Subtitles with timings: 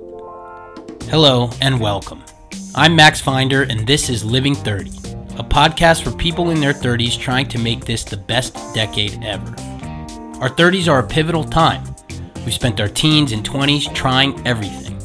[0.00, 2.24] Hello and welcome.
[2.74, 4.88] I'm Max Finder, and this is Living 30,
[5.38, 9.50] a podcast for people in their 30s trying to make this the best decade ever.
[10.40, 11.84] Our 30s are a pivotal time.
[12.46, 14.96] We spent our teens and 20s trying everything.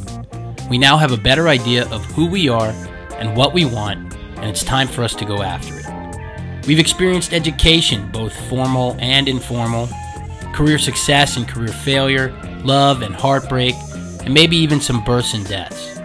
[0.69, 2.69] We now have a better idea of who we are
[3.17, 6.67] and what we want, and it's time for us to go after it.
[6.67, 9.89] We've experienced education, both formal and informal,
[10.53, 12.31] career success and career failure,
[12.63, 13.75] love and heartbreak,
[14.25, 15.99] and maybe even some births and deaths.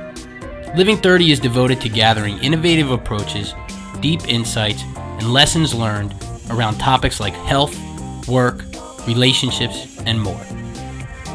[0.76, 3.54] Living 30 is devoted to gathering innovative approaches,
[4.00, 6.14] deep insights, and lessons learned
[6.50, 7.76] around topics like health,
[8.28, 8.64] work,
[9.06, 10.40] relationships, and more.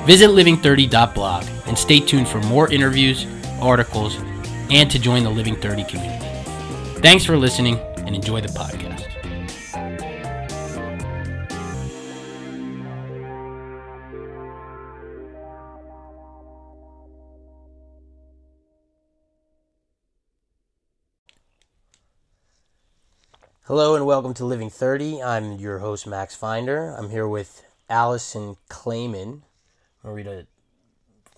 [0.05, 3.25] Visit living30.blog and stay tuned for more interviews,
[3.59, 4.17] articles,
[4.69, 6.25] and to join the Living 30 community.
[7.01, 8.84] Thanks for listening and enjoy the podcast.
[23.67, 25.23] Hello and welcome to Living 30.
[25.23, 26.95] I'm your host, Max Finder.
[26.95, 29.41] I'm here with Alison Klayman.
[30.03, 30.45] I'm going to read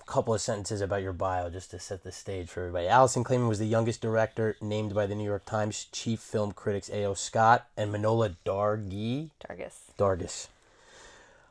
[0.01, 2.89] a couple of sentences about your bio just to set the stage for everybody.
[2.89, 6.89] Alison Klayman was the youngest director named by the New York Times chief film critics
[6.91, 7.13] A.O.
[7.13, 9.29] Scott and Manohla Dargis.
[9.47, 9.75] Dargis.
[9.97, 10.47] Dargis.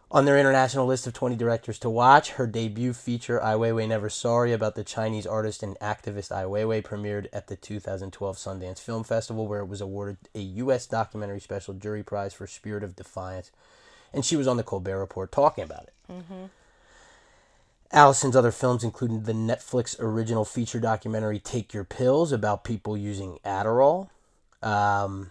[0.09, 4.09] On their international list of 20 directors to watch, her debut feature, Ai Weiwei Never
[4.09, 9.03] Sorry, about the Chinese artist and activist Ai Weiwei, premiered at the 2012 Sundance Film
[9.03, 10.87] Festival, where it was awarded a U.S.
[10.87, 13.51] Documentary Special Jury Prize for Spirit of Defiance.
[14.13, 15.95] And she was on the Colbert Report talking about it.
[16.09, 16.45] Mm-hmm.
[17.91, 23.39] Alison's other films included the Netflix original feature documentary Take Your Pills about people using
[23.45, 24.11] Adderall,
[24.63, 25.31] um,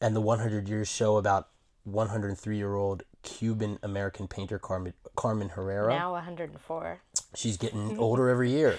[0.00, 1.48] and the 100 Years show about
[1.84, 5.94] 103 year old Cuban American painter Carmen, Carmen Herrera.
[5.94, 7.00] Now 104.
[7.34, 8.78] She's getting older every year,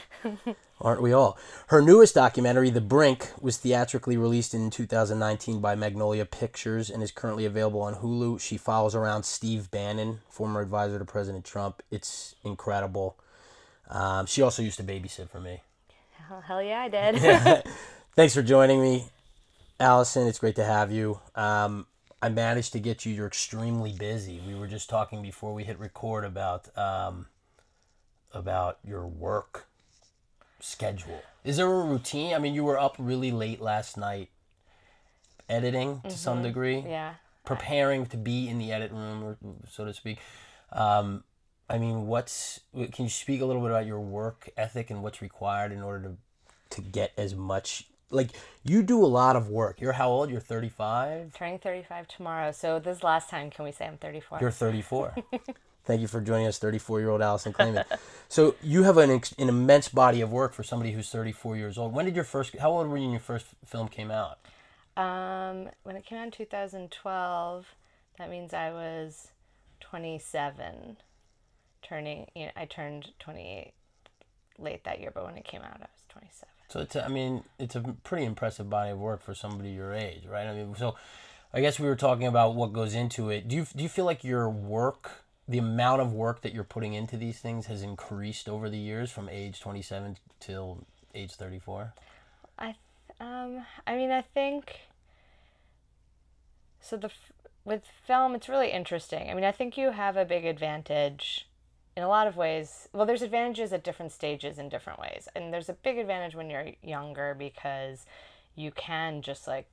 [0.80, 1.38] aren't we all?
[1.68, 7.12] Her newest documentary, The Brink, was theatrically released in 2019 by Magnolia Pictures and is
[7.12, 8.40] currently available on Hulu.
[8.40, 11.82] She follows around Steve Bannon, former advisor to President Trump.
[11.90, 13.18] It's incredible.
[13.90, 15.62] Um, she also used to babysit for me.
[16.28, 17.64] Hell, hell yeah, I did.
[18.16, 19.06] Thanks for joining me,
[19.80, 20.28] Alison.
[20.28, 21.20] It's great to have you.
[21.36, 21.88] Um,
[22.24, 23.14] I managed to get you.
[23.14, 24.42] You're extremely busy.
[24.48, 27.28] We were just talking before we hit record about um,
[28.34, 29.66] about your work
[30.62, 31.22] schedule.
[31.44, 32.34] Is there a routine?
[32.34, 34.30] I mean, you were up really late last night
[35.50, 36.16] editing to mm-hmm.
[36.16, 36.80] some degree.
[36.88, 37.16] Yeah.
[37.44, 39.38] Preparing to be in the edit room, or
[39.70, 40.20] so to speak.
[40.72, 41.26] Um,
[41.70, 45.22] I mean, what's can you speak a little bit about your work ethic and what's
[45.22, 46.16] required in order to
[46.78, 48.30] to get as much like
[48.64, 49.82] you do a lot of work.
[49.82, 50.30] You're how old?
[50.30, 51.34] You're 35?
[51.34, 52.52] Turning 35 tomorrow.
[52.52, 54.40] So this last time, can we say I'm 34?
[54.42, 55.16] You're 34.
[55.86, 57.84] Thank you for joining us, 34 year old Alison Klayman.
[58.30, 61.78] so you have an, ex- an immense body of work for somebody who's 34 years
[61.78, 61.94] old.
[61.94, 64.40] When did your first, how old were you when your first film came out?
[64.96, 67.66] Um, when it came out in 2012,
[68.18, 69.30] that means I was
[69.82, 70.98] 27,
[71.82, 73.74] turning, you know, I turned 28
[74.58, 76.53] late that year, but when it came out, I was 27.
[76.74, 80.26] So it's I mean it's a pretty impressive body of work for somebody your age,
[80.26, 80.48] right?
[80.48, 80.96] I mean, so
[81.54, 83.48] I guess we were talking about what goes into it.
[83.48, 86.96] Do you do you feel like your work, the amount of work that you're putting
[86.96, 90.80] into these things, has increased over the years from age 27 till
[91.14, 91.94] age 34?
[92.58, 92.74] I
[93.20, 94.80] um I mean I think
[96.82, 97.12] so the
[97.64, 99.30] with film it's really interesting.
[99.30, 101.46] I mean I think you have a big advantage
[101.96, 105.28] in a lot of ways, well, there's advantages at different stages in different ways.
[105.36, 108.06] And there's a big advantage when you're younger because
[108.56, 109.68] you can just like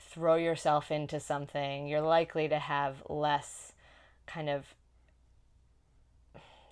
[0.00, 1.86] throw yourself into something.
[1.86, 3.72] You're likely to have less
[4.26, 4.74] kind of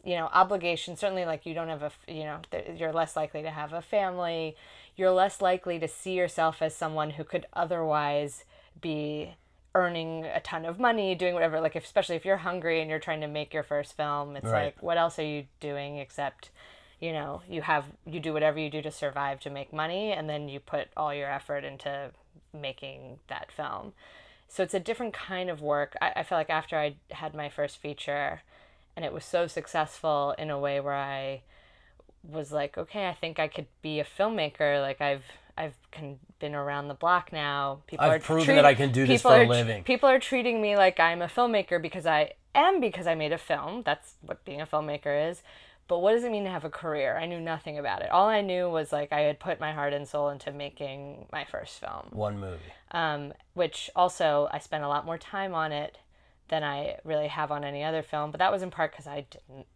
[0.05, 2.41] you know obligation certainly like you don't have a you know
[2.77, 4.57] you're less likely to have a family
[4.97, 8.45] you're less likely to see yourself as someone who could otherwise
[8.81, 9.35] be
[9.75, 11.61] earning a ton of money, doing whatever.
[11.61, 14.45] Like, if, especially if you're hungry and you're trying to make your first film, it's
[14.45, 14.67] right.
[14.67, 16.51] like, what else are you doing except,
[17.01, 20.29] you know, you have you do whatever you do to survive to make money, and
[20.29, 22.11] then you put all your effort into
[22.53, 23.93] making that film.
[24.49, 25.97] So it's a different kind of work.
[26.03, 28.43] I, I feel like after I had my first feature,
[28.95, 31.41] and it was so successful in a way where I
[32.23, 34.81] was like, okay, I think I could be a filmmaker.
[34.81, 35.25] Like I've
[35.57, 37.81] I've can, been around the block now.
[37.87, 39.85] People I've are proven treat, that I can do this for a living.
[39.85, 43.39] People are treating me like I'm a filmmaker because I am because I made a
[43.39, 43.83] film.
[43.85, 45.43] That's what being a filmmaker is.
[45.89, 47.19] But what does it mean to have a career?
[47.19, 48.11] I knew nothing about it.
[48.11, 51.45] All I knew was like I had put my heart and soul into making my
[51.45, 52.09] first film.
[52.13, 52.61] One movie.
[52.93, 55.99] Um, which also I spent a lot more time on it
[56.49, 58.31] than I really have on any other film.
[58.31, 59.67] But that was in part because I didn't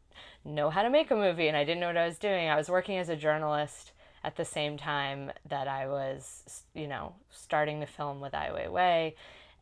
[0.44, 2.48] know how to make a movie and I didn't know what I was doing.
[2.48, 3.92] I was working as a journalist
[4.26, 9.14] at the same time that I was, you know, starting to film with Ai Weiwei.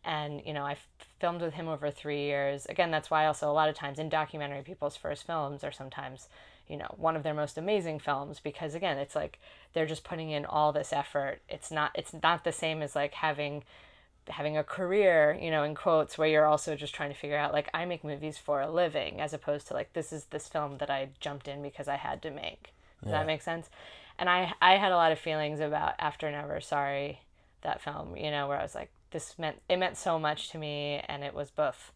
[0.06, 0.78] And, you know, I
[1.20, 2.64] filmed with him over three years.
[2.64, 6.28] Again, that's why also a lot of times in documentary, people's first films are sometimes,
[6.66, 9.38] you know, one of their most amazing films because again, it's like
[9.75, 11.40] they're just putting in all this effort.
[11.46, 13.64] It's not it's not the same as like having
[14.31, 17.52] having a career, you know, in quotes, where you're also just trying to figure out
[17.52, 20.78] like I make movies for a living, as opposed to like this is this film
[20.78, 22.72] that I jumped in because I had to make.
[23.02, 23.19] Does yeah.
[23.19, 23.69] that make sense?
[24.19, 27.20] And I I had a lot of feelings about After Never Sorry,
[27.62, 30.58] that film, you know, where I was like, this meant it meant so much to
[30.58, 31.93] me, and it was both.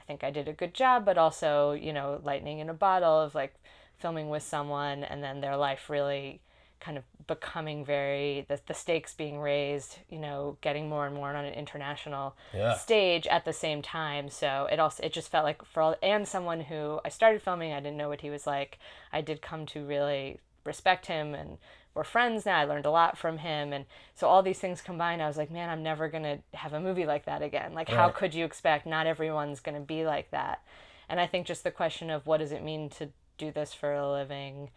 [0.00, 3.20] I think I did a good job, but also, you know, lightning in a bottle
[3.20, 3.54] of like
[4.02, 6.40] filming with someone and then their life really
[6.80, 11.28] kind of becoming very the, the stakes being raised you know getting more and more
[11.28, 12.74] on an international yeah.
[12.74, 16.26] stage at the same time so it also it just felt like for all and
[16.26, 18.80] someone who i started filming i didn't know what he was like
[19.12, 21.58] i did come to really respect him and
[21.94, 25.22] we're friends now i learned a lot from him and so all these things combined
[25.22, 27.88] i was like man i'm never going to have a movie like that again like
[27.88, 27.96] right.
[27.96, 30.62] how could you expect not everyone's going to be like that
[31.08, 33.92] and i think just the question of what does it mean to do this for
[33.92, 34.70] a living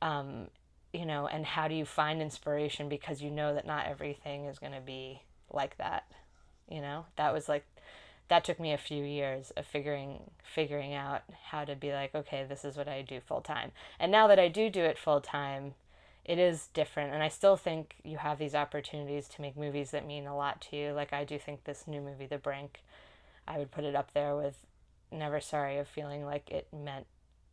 [0.00, 0.48] um,
[0.92, 4.58] you know, and how do you find inspiration because you know that not everything is
[4.58, 6.04] going to be like that,
[6.68, 7.06] you know?
[7.16, 7.66] That was like
[8.28, 12.44] that took me a few years of figuring figuring out how to be like, okay,
[12.48, 13.72] this is what I do full time.
[13.98, 15.74] And now that I do do it full time,
[16.24, 20.06] it is different and I still think you have these opportunities to make movies that
[20.06, 20.92] mean a lot to you.
[20.92, 22.82] Like I do think this new movie The Brink,
[23.46, 24.56] I would put it up there with
[25.10, 27.06] Never Sorry of feeling like it meant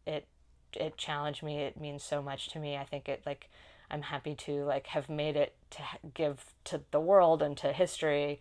[0.05, 0.27] it
[0.73, 1.59] it challenged me.
[1.59, 2.75] It means so much to me.
[2.75, 3.49] I think it like
[3.89, 5.81] I'm happy to like have made it to
[6.13, 8.39] give to the world and to history.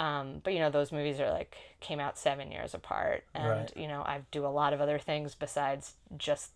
[0.00, 3.72] Um, but you know those movies are like came out seven years apart, and right.
[3.76, 6.52] you know I do a lot of other things besides just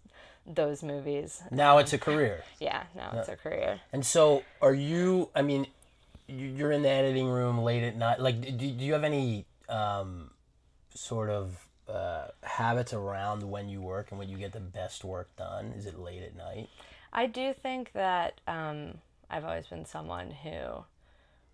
[0.46, 1.42] those movies.
[1.50, 2.42] Now um, it's a career.
[2.58, 3.20] Yeah, now yeah.
[3.20, 3.80] it's a career.
[3.92, 5.28] And so, are you?
[5.34, 5.66] I mean,
[6.26, 8.18] you're in the editing room late at night.
[8.18, 10.30] Like, do, do you have any um,
[10.94, 15.28] sort of uh, habits around when you work and when you get the best work
[15.36, 15.74] done?
[15.76, 16.70] Is it late at night?
[17.12, 18.94] I do think that um,
[19.28, 20.84] I've always been someone who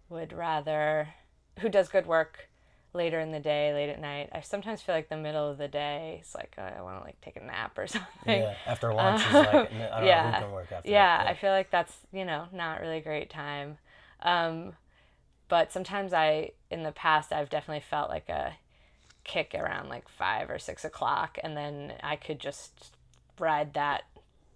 [0.09, 1.09] would rather,
[1.61, 2.49] who does good work
[2.93, 4.31] later in the day, late at night.
[4.33, 7.05] I sometimes feel like the middle of the day it's like oh, I want to
[7.05, 8.09] like take a nap or something.
[8.43, 10.31] Yeah, after lunch is like I don't yeah.
[10.31, 10.91] know who can work after.
[10.91, 13.79] Yeah, yeah, I feel like that's you know not really a great time.
[14.23, 14.73] Um,
[15.49, 18.55] but sometimes I, in the past, I've definitely felt like a
[19.25, 22.93] kick around like five or six o'clock, and then I could just
[23.39, 24.05] ride that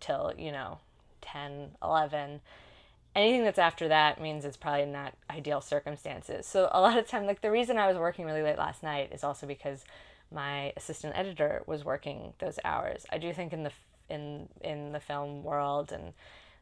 [0.01, 0.79] till you know
[1.23, 2.41] 10, 11.
[3.15, 6.47] Anything that's after that means it's probably not ideal circumstances.
[6.47, 9.11] So a lot of time, like the reason I was working really late last night
[9.13, 9.85] is also because
[10.33, 13.07] my assistant editor was working those hours.
[13.11, 13.71] I do think in the
[14.09, 16.13] in in the film world and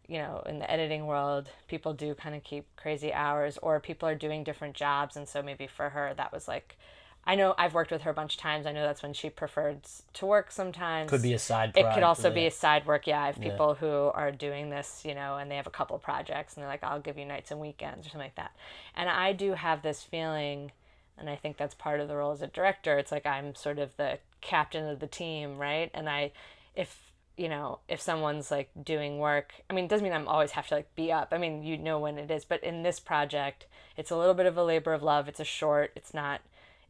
[0.06, 4.08] you know in the editing world people do kind of keep crazy hours or people
[4.08, 6.76] are doing different jobs and so maybe for her that was like
[7.24, 8.66] I know I've worked with her a bunch of times.
[8.66, 11.08] I know that's when she prefers to work sometimes.
[11.08, 13.06] Could be a side It could also be a side work.
[13.06, 13.86] Yeah, I have people yeah.
[13.86, 16.82] who are doing this, you know, and they have a couple projects and they're like,
[16.82, 18.56] I'll give you nights and weekends or something like that.
[18.96, 20.72] And I do have this feeling,
[21.16, 22.98] and I think that's part of the role as a director.
[22.98, 25.92] It's like I'm sort of the captain of the team, right?
[25.94, 26.32] And I,
[26.74, 30.50] if, you know, if someone's like doing work, I mean, it doesn't mean I'm always
[30.50, 31.28] have to like be up.
[31.30, 34.46] I mean, you know when it is, but in this project, it's a little bit
[34.46, 35.28] of a labor of love.
[35.28, 36.40] It's a short, it's not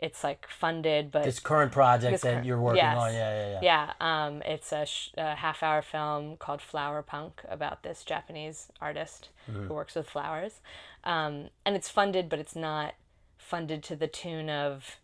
[0.02, 2.98] it's like funded, but this current project this that you're working yes.
[2.98, 3.92] on, yeah, yeah, yeah.
[4.00, 9.28] Yeah, um, it's a, sh- a half-hour film called Flower Punk about this Japanese artist
[9.48, 9.68] mm-hmm.
[9.68, 10.60] who works with flowers,
[11.04, 12.94] um, and it's funded, but it's not
[13.38, 14.98] funded to the tune of,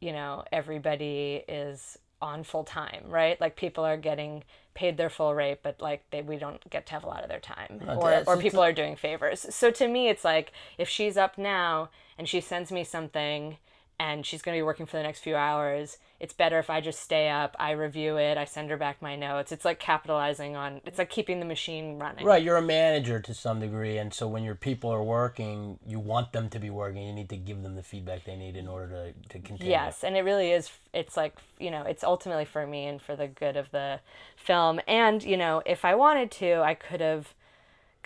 [0.00, 3.40] you know, everybody is on full time, right?
[3.40, 6.92] Like people are getting paid their full rate, but like they we don't get to
[6.92, 9.46] have a lot of their time, or or people are doing favors.
[9.54, 13.58] So to me, it's like if she's up now and she sends me something
[13.98, 15.98] and she's going to be working for the next few hours.
[16.20, 19.16] It's better if I just stay up, I review it, I send her back my
[19.16, 19.52] notes.
[19.52, 22.24] It's like capitalizing on, it's like keeping the machine running.
[22.24, 25.98] Right, you're a manager to some degree, and so when your people are working, you
[25.98, 27.06] want them to be working.
[27.06, 29.70] You need to give them the feedback they need in order to, to continue.
[29.70, 33.16] Yes, and it really is, it's like, you know, it's ultimately for me and for
[33.16, 34.00] the good of the
[34.36, 34.80] film.
[34.86, 37.34] And, you know, if I wanted to, I could have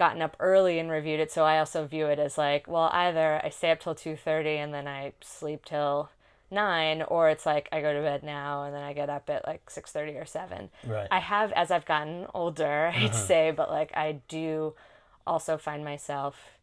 [0.01, 3.39] gotten up early and reviewed it so i also view it as like well either
[3.45, 6.09] i stay up till 2.30 and then i sleep till
[6.51, 9.47] 9 or it's like i go to bed now and then i get up at
[9.47, 13.13] like 6.30 or 7 right i have as i've gotten older i'd uh-huh.
[13.13, 14.73] say but like i do
[15.27, 16.57] also find myself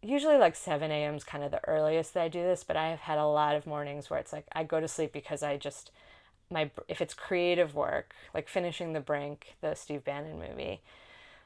[0.00, 1.16] usually like 7 a.m.
[1.16, 3.56] is kind of the earliest that i do this but i have had a lot
[3.56, 5.90] of mornings where it's like i go to sleep because i just
[6.50, 10.80] my if it's creative work, like finishing The Brink, the Steve Bannon movie,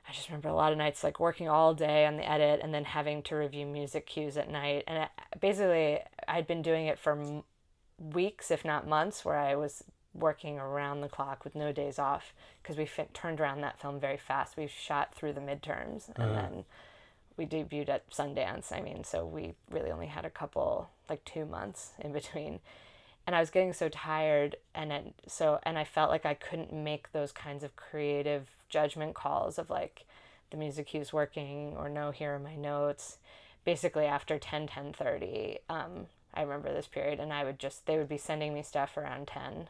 [0.08, 2.75] I just remember a lot of nights like working all day on the edit and
[2.75, 4.84] then having to review music cues at night.
[4.87, 5.08] And it,
[5.40, 7.42] basically, I'd been doing it for m-
[7.99, 9.82] weeks, if not months, where I was
[10.12, 13.99] working around the clock with no days off because we fit, turned around that film
[13.99, 14.56] very fast.
[14.56, 16.32] We shot through the midterms and Uh-huh.
[16.34, 16.64] then
[17.37, 18.70] we debuted at Sundance.
[18.73, 22.61] I mean, so we really only had a couple, like two months in between.
[23.26, 26.73] And I was getting so tired, and it, so and I felt like I couldn't
[26.73, 30.04] make those kinds of creative judgment calls of like
[30.50, 33.19] the music cues working or no, here are my notes.
[33.64, 37.97] Basically, after 10, 10 30, um, I remember this period, and I would just they
[37.97, 39.69] would be sending me stuff around 10,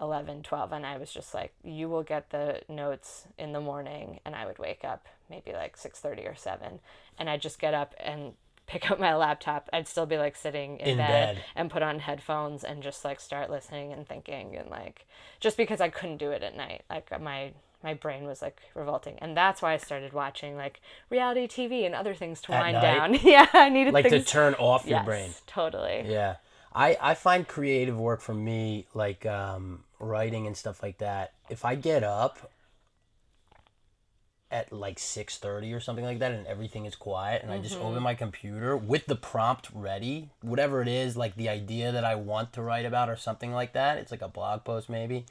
[0.00, 4.20] 11, 12, and I was just like, you will get the notes in the morning,
[4.24, 6.80] and I would wake up maybe like 6.30 or 7,
[7.18, 8.34] and I'd just get up and
[8.68, 9.68] pick up my laptop.
[9.72, 11.44] I'd still be like sitting in, In bed, bed.
[11.56, 15.06] and put on headphones and just like start listening and thinking and like
[15.40, 16.82] just because I couldn't do it at night.
[16.88, 19.18] Like my my brain was like revolting.
[19.20, 22.74] And that's why I started watching like reality TV and other things to At wind
[22.74, 22.82] night?
[22.82, 23.14] down.
[23.22, 25.30] yeah, I needed like to turn off your yes, brain.
[25.46, 26.04] Totally.
[26.06, 26.36] Yeah.
[26.74, 31.32] I, I find creative work for me, like um, writing and stuff like that.
[31.48, 32.50] If I get up
[34.50, 37.94] at like 6.30 or something like that and everything is quiet and I just open
[37.94, 38.02] mm-hmm.
[38.04, 42.52] my computer with the prompt ready, whatever it is, like the idea that I want
[42.54, 45.26] to write about or something like that, it's like a blog post maybe.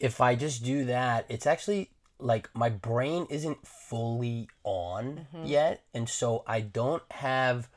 [0.00, 5.46] If I just do that, it's actually like my brain isn't fully on mm-hmm.
[5.46, 7.68] yet and so I don't have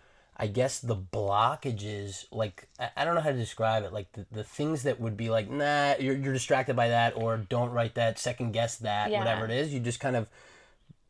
[0.42, 2.68] I guess the blockages, like
[2.98, 5.52] I, don't know how to describe it, like the, the things that would be like,
[5.52, 9.20] nah, you're, you're distracted by that, or don't write that, second guess that, Yeah.
[9.20, 9.72] whatever it is.
[9.72, 10.28] You just kind of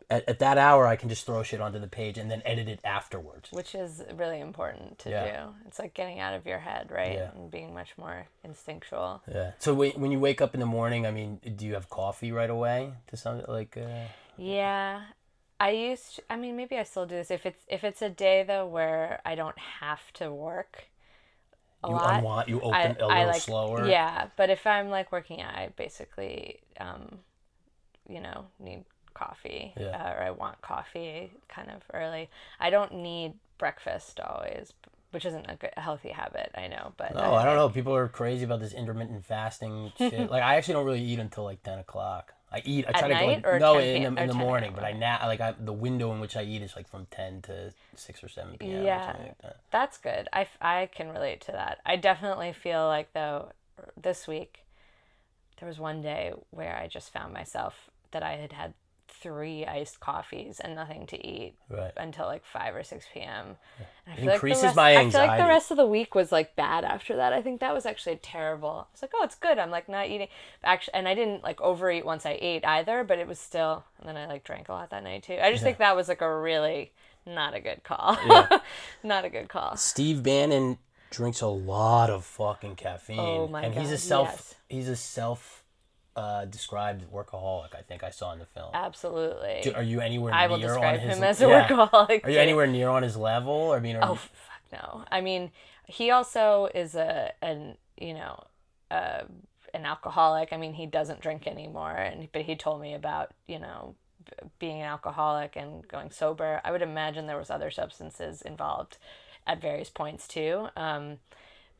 [0.09, 2.67] at, at that hour, I can just throw shit onto the page and then edit
[2.67, 3.50] it afterwards.
[3.53, 5.45] Which is really important to Yeah.
[5.45, 5.53] do.
[5.65, 7.13] It's like getting out of your head, right?
[7.13, 7.31] Yeah.
[7.33, 9.21] And being much more instinctual.
[9.33, 9.51] Yeah.
[9.59, 12.33] So when, when you wake up in the morning, I mean, do you have coffee
[12.33, 12.91] right away?
[13.07, 15.03] To some like, uh, Yeah.
[15.62, 18.10] I used to, I mean maybe I still do this if it's if it's a
[18.10, 20.86] day though where I don't have to work
[21.84, 22.18] a you lot.
[22.18, 23.88] unwind, you open I, a little I like slower.
[23.88, 27.20] Yeah, but if I'm like working out, I basically um,
[28.10, 29.89] you know, need coffee Yeah.
[29.89, 32.30] uh, or I want coffee kind of early.
[32.60, 34.74] I don't need breakfast always,
[35.12, 37.70] which isn't a, good, a healthy habit, I know, but No, I don't know.
[37.70, 40.30] People are crazy about this intermittent fasting shit.
[40.32, 42.34] like I actually don't really eat until like ten o'clock.
[42.53, 42.86] I eat.
[42.88, 43.50] I try to night go.
[43.50, 44.15] or no, 10 in p.m.
[44.15, 44.72] the, in the 10 morning.
[44.75, 47.41] But I now like I, the window in which I eat is like from ten
[47.43, 48.81] to six or seven p.m.
[48.81, 49.05] Or Yeah.
[49.08, 49.58] something like that.
[49.72, 50.27] That's good.
[50.34, 51.79] I, f- I can relate to that.
[51.86, 53.51] I definitely feel like, though,
[53.96, 54.65] this week,
[55.60, 58.74] there was one day where I just found myself that I had had
[59.21, 61.91] three iced coffees and nothing to eat Right.
[61.95, 63.55] until like 5 or 6 p.m.
[63.79, 65.77] And I It feel like the increases rest- my I feel like the rest of
[65.77, 67.31] the week was like bad after that.
[67.31, 68.87] I think that was actually terrible.
[68.89, 69.59] I was like, oh, it's good.
[69.59, 70.27] I'm like not eating.
[70.63, 73.83] Actually, and I didn't like overeat once I ate either, but it was still.
[73.99, 75.37] And then I like drank a lot that night too.
[75.41, 76.91] I just think that was like a really
[77.25, 78.17] not a good call.
[79.03, 79.77] not a good call.
[79.77, 80.79] Steve Bannon
[81.11, 83.19] drinks a lot of fucking caffeine.
[83.19, 84.27] Oh my and he's a God, self.
[84.29, 84.55] yes.
[84.69, 85.61] He's a self.
[86.13, 87.74] Uh, described workaholic.
[87.74, 88.72] I think I saw in the film.
[88.74, 89.62] Absolutely.
[89.63, 91.18] Do- Are you anywhere I will near on his?
[91.18, 91.68] him as a yeah.
[91.68, 92.25] workaholic.
[92.25, 93.72] Are you anywhere near on his level?
[93.72, 95.06] I mean, Oh you, fuck no.
[95.10, 95.51] I mean,
[95.88, 98.44] he also is a an you know,
[98.89, 99.22] uh,
[99.74, 100.51] an alcoholic.
[100.51, 104.48] I mean, he doesn't drink anymore, and but he told me about you know b-
[104.60, 106.60] being an alcoholic and going sober.
[106.65, 108.98] I would imagine there was other substances involved
[109.48, 110.68] at various points too.
[110.75, 111.20] Um,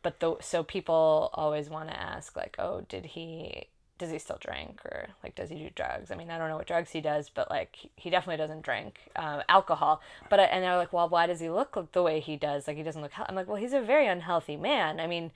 [0.04, 3.68] but the so people always want to ask like, oh, did he?
[4.02, 6.10] Does he still drink or like does he do drugs?
[6.12, 9.00] I mean, I don't know what drugs he does, but like he definitely doesn't drink
[9.16, 10.02] uh, alcohol.
[10.30, 12.68] But I, and they're like, well, why does he look the way he does?
[12.68, 13.14] Like he doesn't look.
[13.14, 15.00] hea-" I'm like, well, he's a very unhealthy man.
[15.00, 15.30] I mean,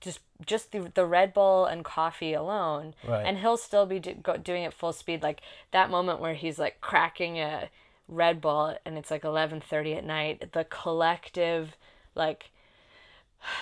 [0.00, 3.24] just just the, the Red Bull and coffee alone, Right.
[3.26, 5.22] and he'll still be do, go, doing it full speed.
[5.22, 5.40] Like
[5.72, 7.68] that moment where he's like cracking a
[8.06, 10.52] Red Bull and it's like 11:30 at night.
[10.52, 11.76] The collective
[12.14, 12.50] like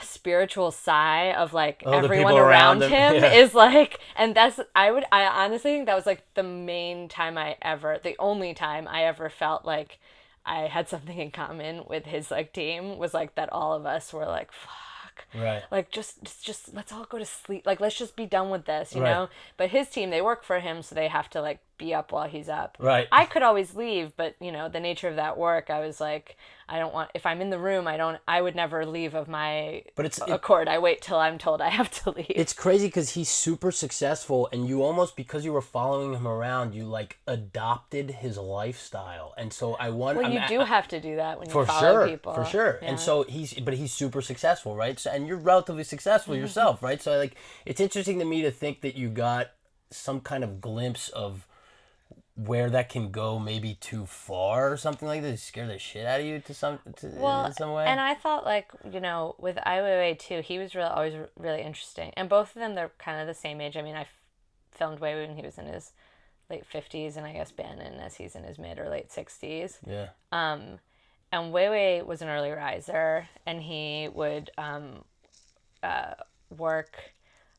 [0.02, 3.32] spiritual sigh of like Oh, everyone around, around him, him yeah.
[3.32, 7.36] is like and that's I would I honestly think that was like the main time
[7.38, 9.98] I ever the only time I ever felt like
[10.44, 14.12] I had something in common with his like team was like that all of us
[14.12, 15.62] were like fuck right.
[15.70, 18.64] like just just just let's all go to sleep like let's just be done with
[18.64, 19.10] this you Right.
[19.12, 22.12] know but his team they work for him so they have to like be up
[22.12, 22.76] while he's up.
[22.80, 23.08] Right.
[23.10, 26.36] I could always leave, but you know, the nature of that work, I was like,
[26.68, 29.26] I don't want if I'm in the room, I don't I would never leave of
[29.28, 30.68] my But it's- it- accord.
[30.68, 32.26] I wait till I'm told I have to leave.
[32.30, 36.74] It's crazy because he's super successful, and you almost because you were following him around,
[36.74, 40.16] you like adopted his lifestyle, and so I want.
[40.18, 42.32] well, I'm you a- do have to do that when you follow sure, people.
[42.34, 42.78] for sure.
[42.80, 42.88] Yeah.
[42.90, 44.98] And so he's, but he's super successful, right?
[44.98, 46.42] So, and you're relatively successful Mm-hmm.
[46.42, 47.02] yourself, right?
[47.02, 47.34] So like,
[47.66, 49.50] it's interesting to me to think that you got
[49.90, 51.46] some kind of glimpse of
[52.34, 55.38] where that can go, maybe too far or something like that.
[55.38, 57.84] Scare the shit out of you to some, to, well, in some way.
[57.86, 61.60] and I thought like you know with Ai Weiwei too, he was really always really
[61.62, 63.76] interesting, and both of them they're kind of the same age.
[63.76, 64.08] I mean, I f-
[64.70, 65.92] filmed Weiwei when he was in his
[66.48, 69.78] late fifties, and I guess Bannon as he's in his mid or late sixties.
[69.86, 70.78] yeah, Um,
[71.30, 75.04] and Weiwei was an early riser, and he would um,
[75.82, 76.14] uh,
[76.50, 77.12] work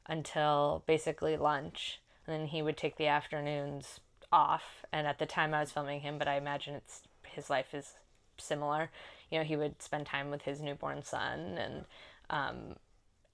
[0.07, 3.99] until basically lunch, and then he would take the afternoons
[4.33, 4.83] off.
[4.91, 7.93] And at the time, I was filming him, but I imagine it's his life is
[8.37, 8.89] similar.
[9.29, 11.85] You know, he would spend time with his newborn son, and
[12.29, 12.75] um,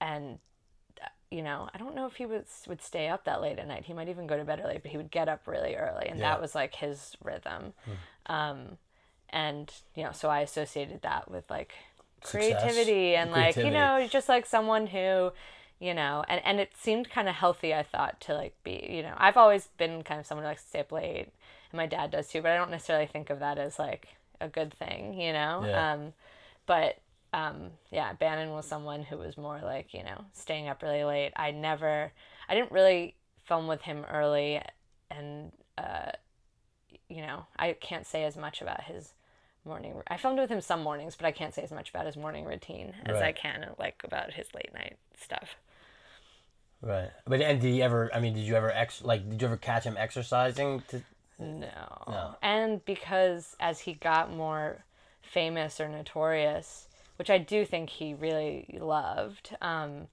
[0.00, 0.38] and
[1.02, 3.66] uh, you know, I don't know if he was would stay up that late at
[3.66, 3.84] night.
[3.86, 6.20] He might even go to bed early, but he would get up really early, and
[6.20, 6.30] Yeah.
[6.30, 7.72] that was like his rhythm.
[8.26, 8.78] Um,
[9.30, 11.72] and you know, so I associated that with like
[12.22, 15.32] Success, creativity and like you know, just like someone who,
[15.80, 17.74] you know, and and it seemed kind of healthy.
[17.74, 20.62] I thought to like be, you know, I've always been kind of someone who likes
[20.62, 21.28] to stay up late,
[21.72, 22.42] and my dad does too.
[22.42, 24.08] But I don't necessarily think of that as like
[24.40, 25.64] a good thing, you know.
[25.66, 25.92] Yeah.
[25.92, 26.12] Um,
[26.66, 26.98] but
[27.32, 31.32] um, yeah, Bannon was someone who was more like, you know, staying up really late.
[31.36, 32.12] I never,
[32.48, 34.60] I didn't really film with him early,
[35.10, 36.12] and, uh,
[37.08, 39.14] you know, I can't say as much about his
[39.64, 39.94] morning.
[40.08, 42.44] I filmed with him some mornings, but I can't say as much about his morning
[42.44, 45.56] routine as I can, like, about his late night stuff.
[46.82, 47.10] Right.
[47.26, 48.10] But and did he ever?
[48.14, 49.28] I mean, did you ever ex like?
[49.28, 50.82] Did you ever catch him exercising?
[50.88, 51.02] To,
[51.38, 51.68] No.
[52.08, 52.36] No.
[52.42, 54.84] And because as he got more
[55.22, 60.08] famous or notorious, which I do think he really loved, um,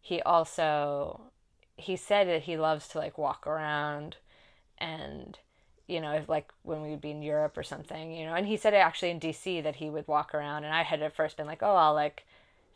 [0.00, 1.20] he also
[1.76, 4.16] he said that he loves to like walk around
[4.78, 5.38] and
[5.86, 8.46] you know, if like when we would be in Europe or something, you know, and
[8.46, 11.36] he said actually in DC that he would walk around and I had at first
[11.36, 12.24] been like, Oh, I'll like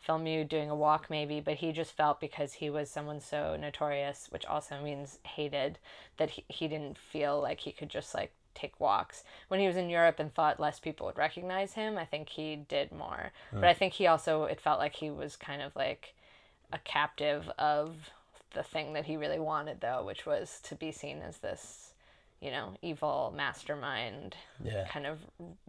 [0.05, 3.55] film you doing a walk maybe, but he just felt because he was someone so
[3.55, 5.79] notorious, which also means hated,
[6.17, 9.23] that he, he didn't feel like he could just like take walks.
[9.47, 12.55] When he was in Europe and thought less people would recognize him, I think he
[12.55, 13.31] did more.
[13.51, 16.13] But I think he also it felt like he was kind of like
[16.71, 18.11] a captive of
[18.53, 21.84] the thing that he really wanted though, which was to be seen as this
[22.45, 24.87] you know, evil mastermind, Yeah.
[24.87, 25.17] kind of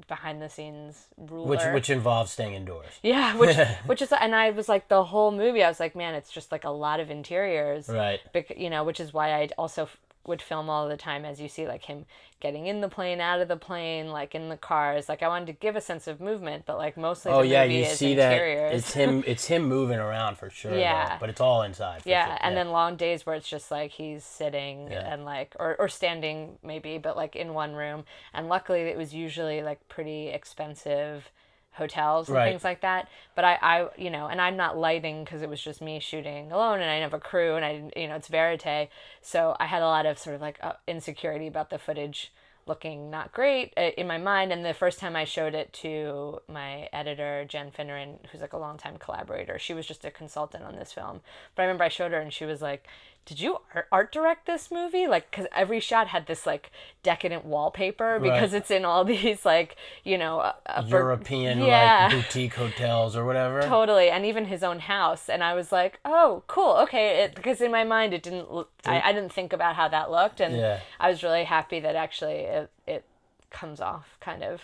[0.08, 1.48] behind the scenes ruler.
[1.48, 2.92] which which involves staying indoors.
[3.02, 6.14] Yeah, which which is and I was like the whole movie I was like, man,
[6.14, 7.88] it's just like a lot of interiors.
[7.88, 8.20] Right.
[8.34, 9.88] Bec- you know, which is why I also
[10.28, 12.04] would film all the time as you see like him
[12.40, 15.08] getting in the plane, out of the plane, like in the cars.
[15.08, 17.64] Like I wanted to give a sense of movement, but like mostly Oh the yeah,
[17.64, 18.40] you is see that
[18.74, 19.24] it's him.
[19.26, 20.72] It's him moving around for sure.
[20.72, 21.16] though, Yeah.
[21.18, 22.02] but it's all inside.
[22.04, 25.12] yeah, sure, and then long days where it's just like he's sitting Yeah.
[25.12, 28.04] and like or, or standing maybe, but like in one room.
[28.34, 31.30] And luckily it was usually like pretty expensive
[31.76, 32.50] hotels and Right.
[32.50, 33.08] things like that.
[33.34, 36.50] But I, I you know, and I'm not lighting because it was just me shooting
[36.52, 38.88] alone and I didn't have a crew and I didn't, you know, it's verite.
[39.22, 42.32] So I had a lot of sort of like uh, insecurity about the footage
[42.66, 44.52] looking not great uh, in my mind.
[44.52, 48.58] And the first time I showed it to my editor, Jen Fineran, who's like a
[48.58, 51.20] longtime collaborator, she was just a consultant on this film.
[51.54, 52.86] But I remember I showed her and she was like,
[53.26, 55.06] did you art- art direct this movie?
[55.06, 56.70] Like, because every shot had this like
[57.02, 58.62] decadent wallpaper because Right.
[58.62, 62.08] it's in all these like, you know, uh, upper- European Yeah.
[62.10, 63.60] like boutique hotels or whatever.
[63.62, 67.70] totally and even his own house and i was like oh cool okay because in
[67.70, 70.80] my mind it didn't look I, I didn't think about how that looked and Yeah.
[71.00, 73.04] i was really happy that actually it, it
[73.50, 74.62] comes off kind of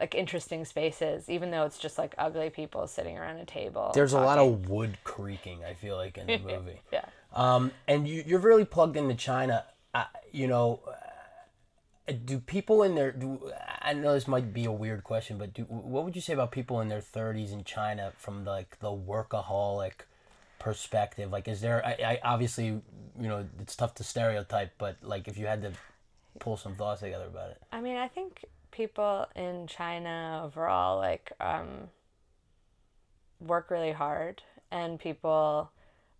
[0.00, 4.12] like interesting spaces even though it's just like ugly people sitting around a table There's
[4.12, 5.64] a lot of wood creaking.
[5.64, 6.80] I feel like in the movie.
[6.92, 7.06] yeah
[7.36, 9.64] Um, and you, you're really plugged into China.
[9.94, 10.80] Uh, you know,
[12.08, 15.52] uh, do people in their do I know this might be a weird question, but
[15.52, 18.88] do what would you say about people in their 30s in China from like the
[18.88, 20.06] workaholic
[20.58, 21.30] perspective?
[21.30, 21.84] Like, is there?
[21.84, 22.82] I, I obviously, you
[23.28, 25.72] know, it's tough to stereotype, but like if you had to
[26.38, 27.62] pull some thoughts together about it.
[27.70, 31.88] I mean, I think people in China overall like um,
[33.40, 35.70] work really hard, and people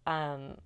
[0.07, 0.59] um,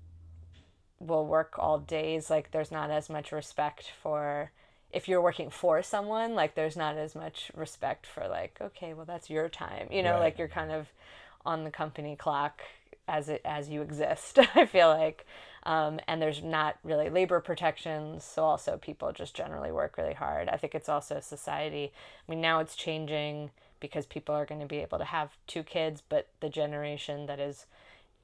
[1.01, 2.31] will work all days.
[2.31, 4.53] Like, there's not as much respect for
[4.93, 6.35] if you're working for someone.
[6.35, 9.89] Like, there's not as much respect for like, okay, well, that's your time.
[9.91, 10.21] You know, Right.
[10.21, 10.89] like you're kind of
[11.47, 12.61] on the company clock
[13.09, 14.39] as it as you exist.
[14.55, 15.27] I feel like.
[15.65, 20.49] Um, and there's not really labor protections, so also people just generally work really hard.
[20.49, 21.93] I think it's also society.
[22.27, 25.63] I mean, now it's changing because people are going to be able to have two
[25.63, 27.67] kids, but the generation that is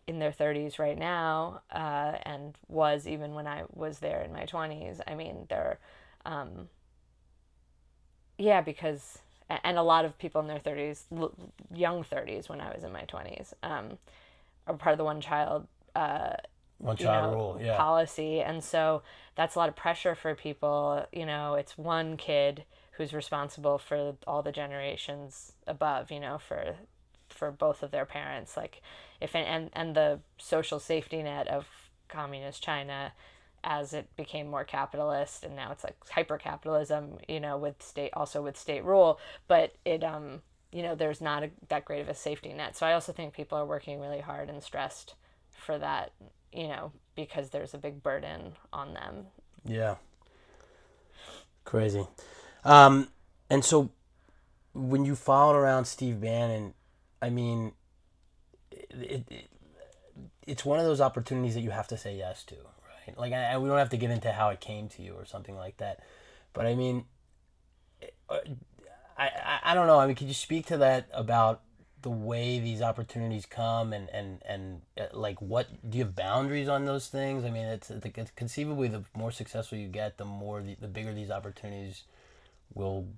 [0.06, 4.44] in their 30s right now uh, and was even when I was there in my
[4.44, 5.78] 20s, I mean, they're,
[6.24, 6.68] um,
[8.38, 9.18] yeah, because,
[9.64, 11.04] and a lot of people in their 30s,
[11.74, 13.98] young 30s when I was in my 20s, um,
[14.66, 16.34] are part of the one child uh,
[16.78, 17.76] one child know, rule yeah.
[17.76, 18.40] policy.
[18.40, 19.02] And so
[19.34, 21.06] that's a lot of pressure for people.
[21.12, 26.76] You know it's one kid who's responsible for all the generations above you know for
[27.36, 28.82] for both of their parents like
[29.20, 31.66] if and and the social safety net of
[32.08, 33.12] communist china
[33.64, 38.10] as it became more capitalist and now it's like hyper capitalism you know with state
[38.14, 39.18] also with state rule
[39.48, 40.40] but it um
[40.72, 43.32] you know there's not a, that great of a safety net so i also think
[43.32, 45.14] people are working really hard and stressed
[45.50, 46.12] for that
[46.56, 49.26] you know, because there's a big burden on them.
[49.64, 49.96] Yeah.
[51.64, 52.06] Crazy.
[52.64, 53.08] Um,
[53.50, 53.90] and so
[54.72, 56.72] when you followed around Steve Bannon,
[57.26, 57.72] I mean,
[58.70, 59.50] it, it,
[60.46, 63.18] it's one of those opportunities that you have to say yes to, right?
[63.18, 65.56] Like, I, we don't have to get into how it came to you or something
[65.56, 66.04] like that,
[66.52, 67.04] but I mean,
[68.30, 68.38] I,
[69.18, 69.98] I, I don't know.
[69.98, 71.62] I mean, could you speak to that about
[72.02, 76.68] the way these opportunities come and and and uh, like what do you have boundaries
[76.68, 80.62] on those things i mean it's, it's conceivably the more successful you get the more
[80.62, 82.04] the, the bigger these opportunities
[82.74, 83.08] will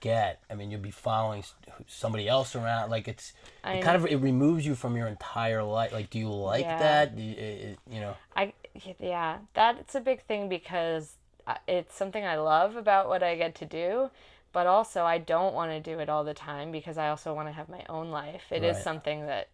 [0.00, 1.42] get i mean you'll be following
[1.86, 3.32] somebody else around like it's
[3.64, 6.78] it kind of it removes you from your entire life like do you like yeah.
[6.78, 8.52] that you, it, you know i
[8.98, 11.14] yeah that's a big thing because
[11.46, 14.10] uh, it's something i love about what i get to do
[14.52, 17.48] but also I don't want to do it all the time because I also want
[17.48, 18.44] to have my own life.
[18.50, 18.70] It right.
[18.70, 19.48] is something that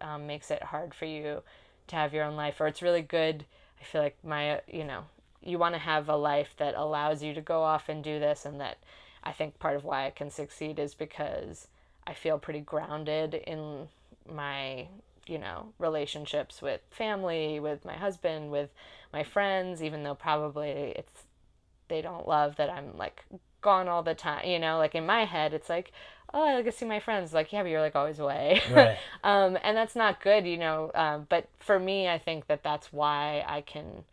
[0.00, 1.42] um, makes it hard for you
[1.88, 3.44] to have your own life, or it's really good.
[3.80, 5.04] I feel like my, you know,
[5.42, 8.44] you want to have a life that allows you to go off and do this,
[8.44, 8.78] and that
[9.24, 11.68] I think part of why I can succeed is because
[12.06, 13.88] I feel pretty grounded in
[14.30, 14.88] my,
[15.26, 18.70] you know, relationships with family, with my husband, with
[19.12, 21.24] my friends, even though probably it's
[21.88, 23.24] they don't love that I'm like
[23.60, 24.46] gone all the time.
[24.46, 25.92] You know, like in my head, it's like,
[26.32, 27.32] oh, I like to see my friends.
[27.32, 28.60] Like, yeah, but you're like always away.
[28.70, 28.98] Right.
[29.22, 30.90] um, and that's not good, you know.
[30.94, 34.04] Um, but for me, I think that that's why I can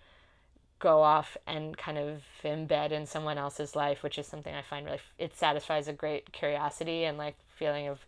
[0.81, 4.85] go off and kind of embed in someone else's life, which is something I find
[4.85, 7.99] really, it satisfies a great curiosity and like feeling of,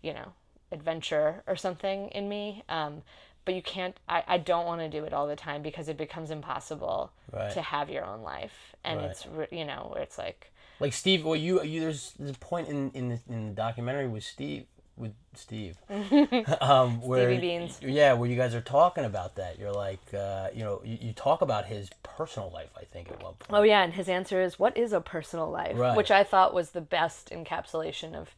[0.00, 0.32] you know,
[0.70, 2.62] adventure or something in me.
[2.70, 3.02] Um,
[3.44, 5.96] but you can't I, I don't want to do it all the time because it
[5.96, 7.52] becomes impossible right.
[7.52, 9.10] to have your own life and right.
[9.10, 12.90] it's you know it's like like Steve, well, you, you there's, there's a point in
[12.90, 14.64] in the, in the documentary with Steve
[14.96, 15.76] with Steve,
[16.60, 17.80] um, where Stevie Beans.
[17.82, 19.58] yeah, where you guys are talking about that.
[19.58, 22.70] You're like, uh, you know, you, you, talk about his personal life.
[22.76, 23.50] I think at one point.
[23.50, 25.96] Oh yeah, and his answer is, "What is a personal life?" Right.
[25.96, 28.34] Which I thought was the best encapsulation of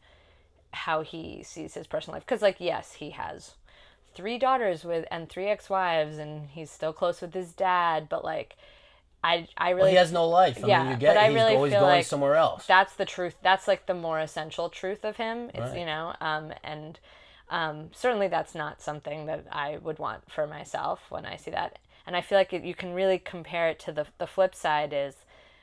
[0.71, 2.25] how he sees his personal life.
[2.25, 3.55] Because like, yes, he has
[4.13, 8.55] three daughters with and three ex-wives, and he's still close with his dad, but like
[9.25, 10.63] I I really well, he has no life.
[10.63, 12.67] I yeah, mean, you get but I really always feel going like somewhere else.
[12.67, 13.35] That's the truth.
[13.41, 15.49] That's like the more essential truth of him.
[15.49, 15.79] It's right.
[15.79, 16.99] you know, um, and
[17.49, 21.79] um, certainly that's not something that I would want for myself when I see that.
[22.05, 24.93] And I feel like it, you can really compare it to the the flip side
[24.93, 25.15] is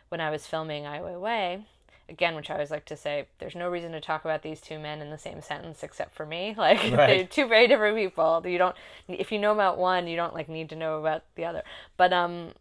[0.08, 1.64] when I was filming Ai Weiwei,
[2.08, 4.80] again, which I always like to say, there's no reason to talk about these two
[4.80, 6.56] men in the same sentence except for me.
[6.62, 6.92] Like right.
[6.92, 8.42] they're two very different people.
[8.44, 8.74] You don't,
[9.06, 11.62] if you know about one, you don't like need to know about the other.
[11.96, 12.52] But um,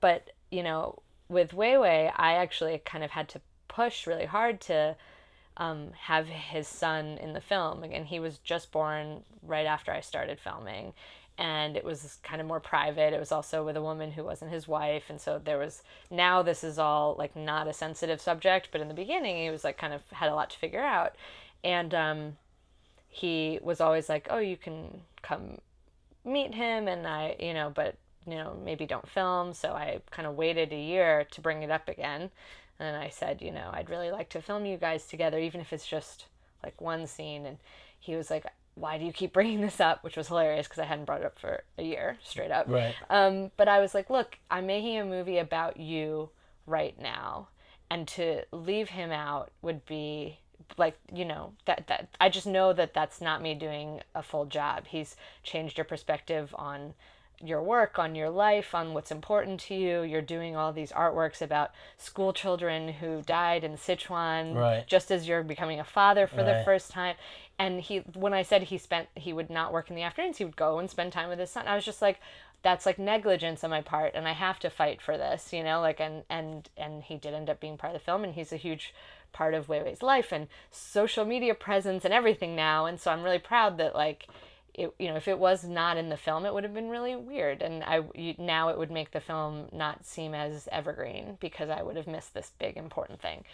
[0.00, 4.96] but you know, with Weiwei, I actually kind of had to push really hard to
[5.56, 7.82] um, have his son in the film.
[7.82, 10.92] Again, he was just born right after I started filming.
[11.38, 13.14] And it was kind of more private.
[13.14, 15.04] It was also with a woman who wasn't his wife.
[15.08, 18.88] And so there was, now this is all like not a sensitive subject, but in
[18.88, 21.14] the beginning, he was like kind of had a lot to figure out.
[21.64, 22.36] And um,
[23.08, 25.58] he was always like, oh, you can come
[26.24, 26.88] meet him.
[26.88, 27.96] And I, you know, but
[28.30, 29.54] you know, maybe don't film.
[29.54, 32.30] So I kind of waited a year to bring it up again.
[32.78, 35.72] And I said, you know, I'd really like to film you guys together, even if
[35.72, 36.26] it's just
[36.62, 37.46] like one scene.
[37.46, 37.58] And
[37.98, 40.02] he was like, why do you keep bringing this up?
[40.02, 42.66] Which was hilarious because I hadn't brought it up for a year straight up.
[42.68, 42.94] Right.
[43.08, 46.30] Um, but I was like, look, I'm making a movie about you
[46.66, 47.48] right now.
[47.90, 50.38] And to leave him out would be
[50.78, 54.46] like you know that that I just know that that's not me doing a full
[54.46, 54.86] job.
[54.86, 56.94] He's changed your perspective on
[57.42, 60.02] your work, on your life, on what's important to you.
[60.02, 64.86] You're doing all these artworks about school children who died in Sichuan, right.
[64.86, 66.58] just as you're becoming a father for right.
[66.58, 67.16] the first time.
[67.58, 70.44] And he, when I said he spent, he would not work in the afternoons, he
[70.44, 71.66] would go and spend time with his son.
[71.66, 72.20] I was just like,
[72.62, 75.80] that's like negligence on my part and I have to fight for this, you know,
[75.80, 78.52] like and and and he did end up being part of the film and he's
[78.52, 78.92] a huge
[79.32, 83.38] part of Weiwei's life and social media presence and everything now and so I'm really
[83.38, 84.26] proud that like
[84.74, 87.16] it you know if it was not in the film it would have been really
[87.16, 91.70] weird and I you, now it would make the film not seem as evergreen because
[91.70, 93.44] I would have missed this big important thing.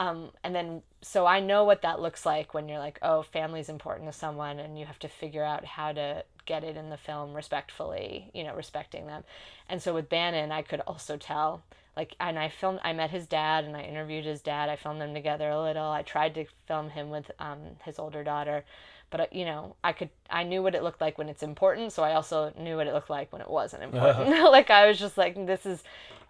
[0.00, 3.68] Um, and then so I know what that looks like when you're like, oh, family's
[3.68, 6.96] important to someone, and you have to figure out how to get it in the
[6.96, 9.24] film respectfully, you know, respecting them.
[9.68, 11.62] And so with Bannon, I could also tell,
[11.96, 14.70] like, and I filmed, I met his dad, and I interviewed his dad.
[14.70, 15.90] I filmed them together a little.
[15.90, 18.64] I tried to film him with um, his older daughter,
[19.10, 21.92] but uh, you know, I could, I knew what it looked like when it's important,
[21.92, 24.30] so I also knew what it looked like when it wasn't important.
[24.50, 25.82] like I was just like, this is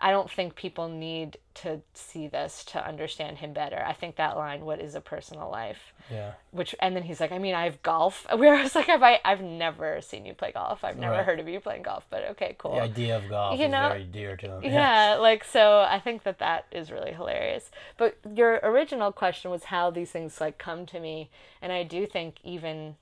[0.03, 3.83] I don't think people need to see this to understand him better.
[3.87, 6.33] I think that line, "What is a personal life?" Yeah.
[6.53, 9.03] Which and then he's like, "I mean, I have golf." Where I was like, "Have
[9.03, 9.21] I?
[9.25, 10.85] I've never seen you play golf.
[10.85, 11.25] I've never Right.
[11.27, 12.77] heard of you playing golf." But okay, cool.
[12.77, 14.73] The idea of golf You is know, very dear to him.
[14.73, 15.81] yeah, like so.
[15.89, 17.71] I think that that is really hilarious.
[17.99, 21.29] But your original question was how these things like come to me,
[21.61, 22.97] and I do think even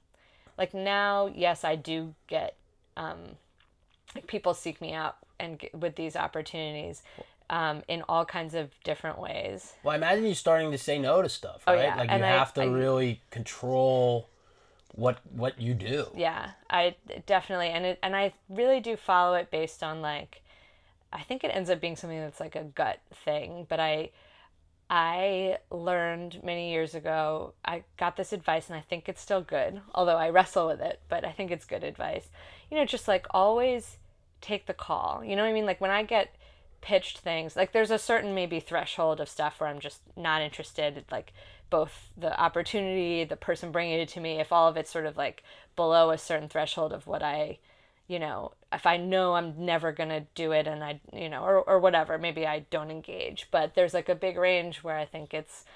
[0.57, 2.57] like now, yes, I do get
[2.97, 3.37] um,
[4.17, 7.03] like people seek me out and with these opportunities
[7.51, 9.73] um, in all kinds of different ways.
[9.83, 11.85] Well, I imagine you're starting to say no to stuff, Oh, right?
[11.85, 14.29] yeah, Like you I- have to I- really control
[14.95, 16.09] what what you do.
[16.17, 16.97] Yeah, I
[17.27, 20.43] definitely and it and I really do follow it based on like
[21.13, 24.11] I think it ends up being something that's like a gut thing, but I
[24.91, 27.53] I learned many years ago.
[27.65, 31.01] I got this advice and I think it's still good, although I wrestle with it,
[31.09, 32.29] but I think it's good advice.
[32.71, 33.99] You know, just like always
[34.41, 35.23] take the call.
[35.25, 35.67] You know what I mean?
[35.67, 36.35] Like when I get
[36.81, 41.05] pitched things, like there's a certain maybe threshold of stuff where I'm just not interested,
[41.11, 41.33] like
[41.71, 45.17] both the opportunity, the person bringing it to me, if all of it's sort of
[45.17, 45.43] like
[45.77, 47.59] below a certain threshold of what I
[48.09, 51.45] you know, if I know I'm never going to do it and I, you know,
[51.45, 53.49] or, or whatever, maybe I don't engage.
[53.51, 55.67] But there's like a big range where I think it's,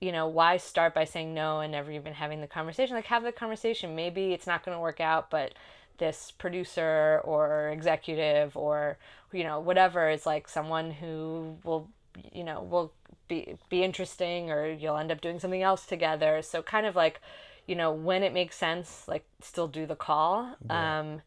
[0.00, 2.96] you know, why start by saying no and never even having the conversation?
[2.96, 3.94] Like, have the conversation.
[3.94, 5.52] Maybe it's not going to work out, but
[5.98, 8.98] this producer or executive or,
[9.32, 11.88] you know, whatever is like someone who will,
[12.32, 12.92] you know, will
[13.28, 16.42] be, be interesting or you'll end up doing something else together.
[16.42, 17.20] So, kind of like,
[17.66, 20.56] you know, when it makes sense, like, still do the call.
[20.68, 21.22] Um,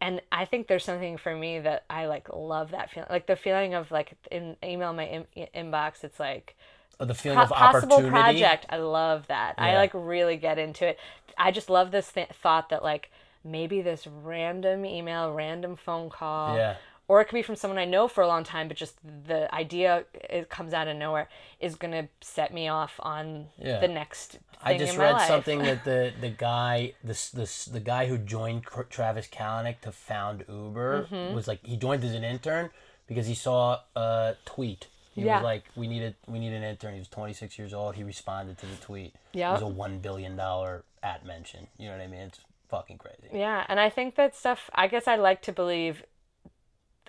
[0.00, 3.36] and I think there's something for me that I like love that feeling, like the
[3.36, 6.04] feeling of like in email my in, inbox.
[6.04, 6.56] It's like
[7.00, 8.10] Or the feeling po- of possible opportunity.
[8.10, 8.66] project.
[8.70, 9.54] I love that.
[9.58, 10.98] I like really get into it.
[11.36, 13.10] I just love this th- thought that like
[13.44, 16.76] maybe this random email, random phone call, Yeah.
[17.06, 18.96] or it could be from someone I know for a long time, but just
[19.26, 21.28] the idea it comes out of nowhere
[21.60, 23.78] is gonna set me off on Yeah.
[23.80, 25.28] the next thing I just in my read life.
[25.28, 30.44] something that the the guy this this the guy who joined Travis Kalanick to found
[30.48, 31.34] Uber Mm-hmm.
[31.34, 32.70] was like he joined as an intern
[33.06, 34.88] because he saw a tweet.
[35.14, 35.36] He Yeah.
[35.36, 37.94] was like, "We needed we need an intern." He was 26 years old.
[37.96, 39.14] He responded to the tweet.
[39.32, 41.68] Yeah, It was a one billion dollar at mention.
[41.78, 42.20] You know what I mean?
[42.20, 43.28] It's fucking crazy.
[43.32, 44.70] Yeah, and I think that stuff.
[44.74, 46.04] I guess I like to believe.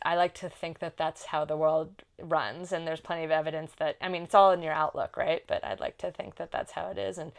[0.04, 3.72] I like to think that that's how the world runs, and there's plenty of evidence
[3.80, 3.98] that.
[4.02, 5.43] I mean, it's all in your outlook, right?
[5.48, 7.32] But I'd like to think that that's how it is, and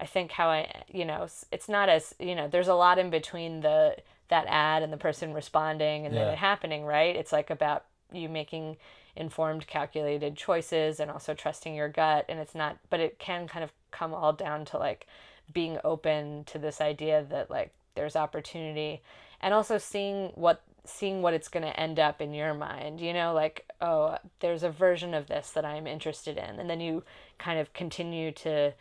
[0.00, 2.48] I think how I, you know, it's not as you know.
[2.48, 3.96] There's a lot in between the
[4.28, 7.14] that ad and the person responding and then it happening, right?
[7.14, 8.78] It's like about you making
[9.16, 12.78] informed, calculated choices and also trusting your gut, and it's not.
[12.90, 15.06] But it can kind of come all down to like
[15.52, 19.02] being open to this idea that like there's opportunity
[19.40, 23.12] and also seeing what seeing what it's going to end up in your mind you
[23.12, 26.58] know like oh there's a version of this that i'm interested in.
[26.58, 27.02] And then you
[27.38, 28.72] kind of continue to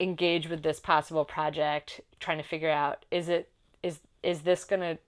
[0.00, 3.48] engage with this possible project trying to figure out is it
[3.82, 4.98] is is this going to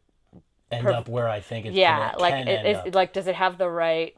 [0.69, 3.57] End Perf- up where I think it's yeah like it, is like does it have
[3.57, 4.17] the right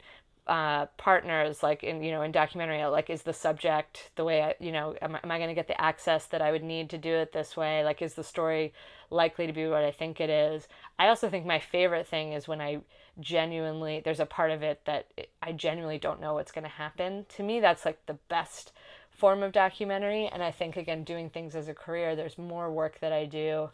[0.49, 4.55] uh, partners like in you know in documentary like is the subject the way I
[4.59, 6.97] you know am, am I going to get the access that I would need to
[6.97, 7.83] do it this way?
[7.83, 8.73] Like is the story
[9.11, 10.67] likely to be what I think it is?
[10.97, 12.79] I also think my favorite thing is when I
[13.19, 15.11] genuinely there's a part of it that
[15.43, 17.27] I genuinely don't know what's going to happen.
[17.37, 18.71] To me that's like the best
[19.11, 22.99] form of documentary and I think again doing things as a career there's more work
[23.01, 23.69] that I do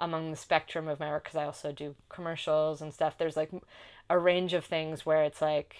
[0.00, 3.16] among the spectrum of my work because I also do commercials and stuff.
[3.16, 3.52] There's like
[4.10, 5.76] a range of things where it's like,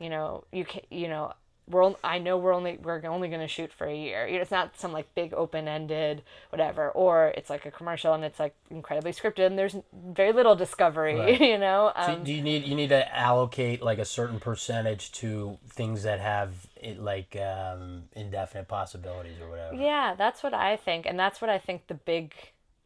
[0.00, 1.32] you know, you can, you know,
[1.68, 4.26] we're on, I know we're only we're only going to shoot for a year.
[4.26, 8.12] You know, it's not some like big open ended whatever, or it's like a commercial
[8.12, 11.14] and it's like incredibly scripted and there's very little discovery.
[11.14, 11.40] Right.
[11.50, 15.10] You know, So um, do you need you need to allocate like a certain percentage
[15.12, 19.74] to things that have it like um, indefinite possibilities or whatever?
[19.74, 22.34] Yeah, that's what I think, and that's what I think the big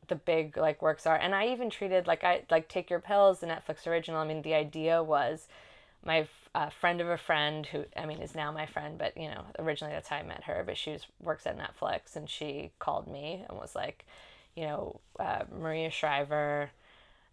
[0.09, 1.17] the big like works are.
[1.17, 4.21] And I even treated like I like Take Your Pills, the Netflix original.
[4.21, 5.49] I mean, the idea was
[6.05, 9.29] my uh, friend of a friend who I mean is now my friend, but you
[9.29, 10.63] know originally that's how I met her.
[10.65, 14.05] But she was, works at Netflix, and she called me and was like,
[14.55, 16.71] you know, uh, Maria Shriver.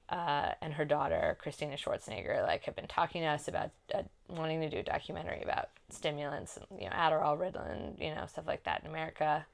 [0.10, 4.60] Uh, and her daughter Christina Schwarzenegger like have been talking to us about uh, wanting
[4.60, 8.64] to do a documentary about stimulants and you know Adderall, Ritalin, you know stuff like
[8.66, 9.46] that in America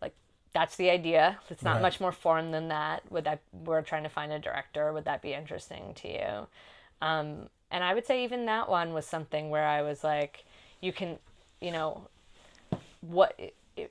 [0.00, 0.14] Like
[0.54, 1.38] that's the idea.
[1.50, 1.82] It's not right.
[1.82, 3.02] much more foreign than that.
[3.10, 4.92] Would that we're trying to find a director?
[4.92, 6.46] Would that be interesting to you?
[7.02, 10.44] Um, and I would say even that one was something where I was like,
[10.80, 11.18] you can,
[11.60, 12.08] you know,
[13.00, 13.38] what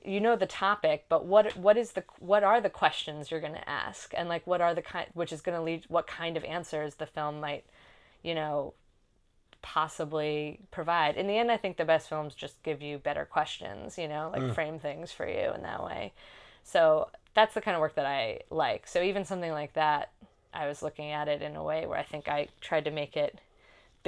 [0.04, 3.54] you know the topic, but what what is the what are the questions you're going
[3.54, 6.36] to ask, and like what are the kind which is going to lead what kind
[6.36, 7.64] of answers the film might,
[8.22, 8.74] you know,
[9.62, 11.16] possibly provide.
[11.16, 14.30] In the end, I think the best films just give you better questions, you know,
[14.32, 14.54] like mm.
[14.54, 16.12] frame things for you in that way.
[16.64, 18.86] So that's the kind of work that I like.
[18.86, 20.10] So even something like that,
[20.52, 23.16] I was looking at it in a way where I think I tried to make
[23.16, 23.40] it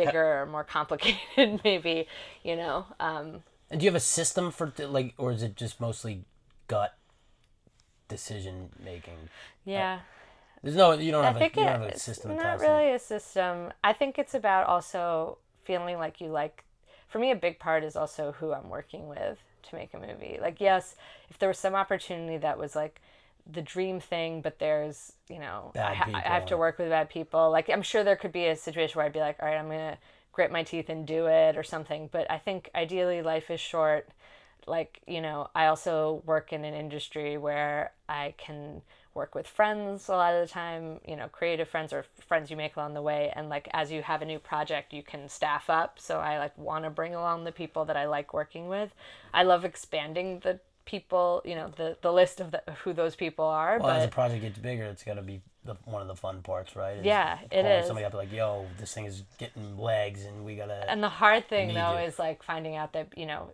[0.04, 2.06] bigger or more complicated, maybe,
[2.42, 2.86] you know.
[2.98, 6.24] Um, and do you have a system for like, or is it just mostly
[6.66, 6.94] gut
[8.08, 9.28] decision making?
[9.64, 10.00] Yeah.
[10.62, 12.36] there's no, you don't have, a, you don't have a system.
[12.36, 13.72] Not really a system.
[13.84, 16.64] I think it's about also feeling like you like.
[17.08, 20.38] For me, a big part is also who I'm working with to make a movie.
[20.40, 20.94] Like, yes,
[21.28, 23.00] if there was some opportunity that was like
[23.50, 27.08] the dream thing, but there's, you know, I, ha- I, have to work with bad
[27.08, 27.50] people.
[27.50, 29.66] Like, I'm sure there could be a situation where I'd be like, all right, I'm
[29.66, 29.98] going to
[30.32, 32.08] grit my teeth and do it or something.
[32.10, 34.08] But I think ideally life is short.
[34.66, 38.82] Like, you know, I also work in an industry where I can
[39.14, 42.56] work with friends a lot of the time, you know, creative friends or friends you
[42.56, 43.32] make along the way.
[43.34, 45.98] And like as you have a new project, you can staff up.
[45.98, 48.94] So I like want to bring along the people that I like working with.
[49.34, 53.44] I love expanding the people, you know, the the list of the, who those people
[53.44, 53.78] are.
[53.78, 56.16] Well, but, as the project gets bigger, it's going to be the, one of the
[56.16, 56.98] fun parts, right?
[56.98, 57.86] Is yeah, it is.
[57.86, 60.90] Somebody up like, yo, this thing is getting legs, and we gotta.
[60.90, 63.50] And the hard thing though is like finding out that you know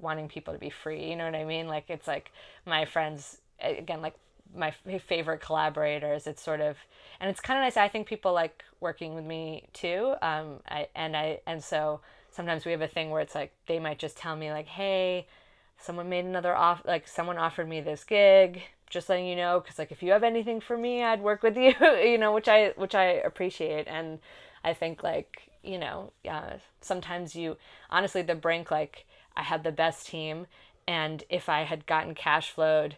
[0.00, 1.08] wanting people to be free.
[1.08, 1.68] You know what I mean?
[1.68, 2.30] Like it's like
[2.66, 4.14] my friends again, like
[4.56, 4.72] my
[5.08, 6.26] favorite collaborators.
[6.26, 6.76] It's sort of,
[7.20, 7.76] and it's kind of nice.
[7.76, 10.14] I think people like working with me too.
[10.22, 13.78] Um, I, and I, and so sometimes we have a thing where it's like, they
[13.78, 15.26] might just tell me like, Hey,
[15.84, 19.60] someone made another off, like someone offered me this gig, just letting you know.
[19.60, 22.48] Cause like, if you have anything for me, I'd work with you, you know, which
[22.48, 23.86] I, which I appreciate.
[23.86, 24.18] And
[24.64, 26.12] I think like, you know,
[26.80, 27.56] sometimes you,
[27.90, 29.04] honestly, the brink, like
[29.36, 30.46] I had the best team.
[30.86, 32.96] And if I had gotten cash flowed,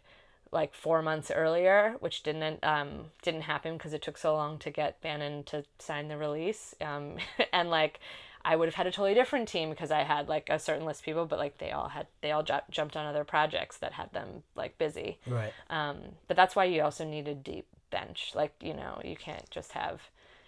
[0.52, 4.70] like four months earlier, which didn't um, didn't happen because it took so long to
[4.70, 6.74] get Bannon to sign the release.
[6.80, 7.16] Um,
[7.52, 8.00] and like
[8.46, 11.00] I would have had a totally different team because I had like a certain list
[11.00, 13.92] of people, but like they all had they all ju- jumped on other projects that
[13.92, 15.18] had them like busy.
[15.26, 15.52] Right.
[15.68, 15.96] Um,
[16.28, 18.30] but that's why you also need a deep bench.
[18.36, 20.00] Like you know you can't just have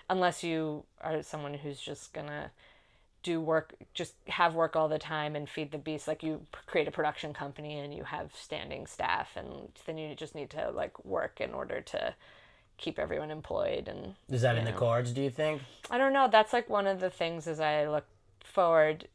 [0.09, 2.53] unless you are someone who's just gonna
[3.25, 6.87] do work just have work all the time and feed the beast like you create
[6.87, 9.49] a production company and you have standing staff and
[9.87, 12.15] then you just need to like work in order to
[12.79, 14.71] keep everyone employed and is that in know.
[14.71, 15.61] the cards do you think
[15.91, 18.05] i don't know that's like one of the things as i look
[18.43, 19.07] forward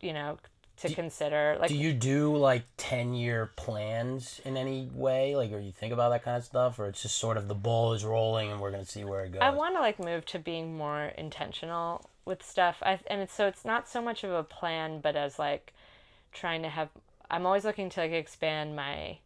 [0.00, 0.38] you know
[0.76, 5.50] to do, consider like do you do like 10 year plans in any way like
[5.50, 7.94] or you think about that kind of stuff or it's just sort of the ball
[7.94, 10.24] is rolling and we're going to see where it goes i want to like move
[10.24, 12.76] to being more intentional with stuff.
[12.82, 15.72] I and it's so it's not so much of a plan, but as like
[16.32, 16.90] trying to have.
[17.30, 19.18] I'm always looking to like expand my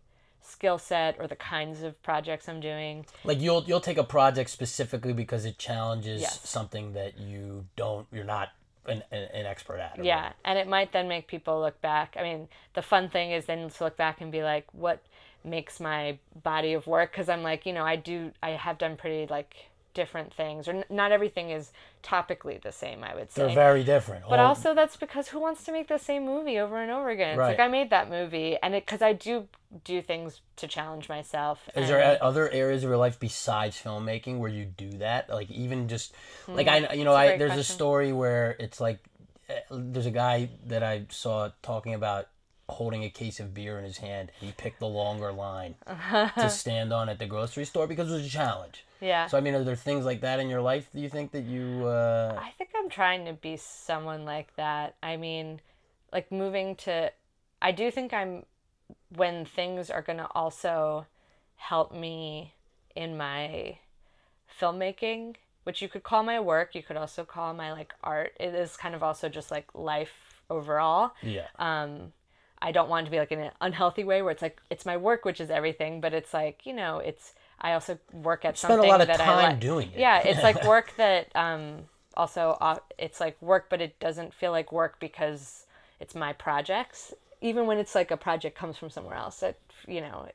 [0.43, 3.07] skill set or the kinds of projects I'm doing.
[3.25, 6.49] Like you'll you'll take a project specifically because it challenges yes.
[6.49, 8.51] something that you don't you're not
[8.87, 10.05] an, an expert at.
[10.05, 12.17] Yeah, and it might then make people look back.
[12.19, 15.03] I mean, the fun thing is then to look back and be like, what
[15.45, 17.13] makes my body of work?
[17.13, 19.55] Because I'm like, you know, I do I have done pretty like
[19.95, 23.47] different things or n- not everything is topically the same i would say.
[23.47, 24.25] they're very different.
[24.29, 24.49] But All...
[24.49, 27.37] also that's because who wants to make the same movie over and over again?
[27.37, 27.51] Right.
[27.51, 29.49] it's like i made that movie and it because i do
[29.85, 34.51] do things to challenge myself is there other areas of your life besides filmmaking where
[34.51, 35.31] you do that?
[35.31, 36.15] Like even just
[36.47, 37.61] mm, like i you know i there's question.
[37.61, 38.99] a story where it's like
[39.49, 42.29] eh, there's a guy that i saw talking about
[42.73, 44.31] holding a case of beer in his hand.
[44.41, 45.77] He picked the longer line
[46.37, 48.85] to stand on at the grocery store because it was a challenge.
[49.01, 49.27] Yeah.
[49.27, 50.89] So I mean, are there things like that in your life?
[50.95, 51.87] Do you think that you?
[51.87, 52.39] Uh...
[52.41, 54.97] I think I'm trying to be someone like that.
[55.03, 55.61] I mean,
[56.13, 57.11] like moving to,
[57.61, 58.45] I do think I'm,
[59.15, 61.07] when things are gonna also
[61.57, 62.55] help me
[62.95, 63.79] in my
[64.61, 66.75] filmmaking, which you could call my work.
[66.75, 68.33] You could also call my like art.
[68.39, 71.13] It is kind of also just like life overall.
[71.23, 71.47] Yeah.
[71.59, 72.13] Um,
[72.63, 74.97] I don't want to be like in an unhealthy way where it's like it's my
[74.97, 78.81] work which is everything, but it's like you know it's I also work at Spend
[78.81, 79.61] a something lot of that I time like.
[79.61, 80.01] doing it.
[80.01, 81.85] Yeah, it's like work that um
[82.17, 85.67] also uh, it's like work, but it doesn't feel like work because
[86.01, 87.15] it's my projects.
[87.41, 89.59] Even when it's like a project comes from somewhere else, it
[89.89, 90.29] you know,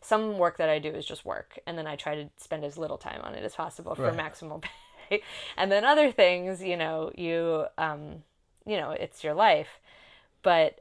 [0.00, 2.78] some work that I do is just work, and then I try to spend as
[2.78, 4.12] little time on it as possible for Right.
[4.12, 5.22] maximal pay.
[5.56, 8.22] and then other things, you know, you um,
[8.66, 9.80] you know, it's your life,
[10.42, 10.80] but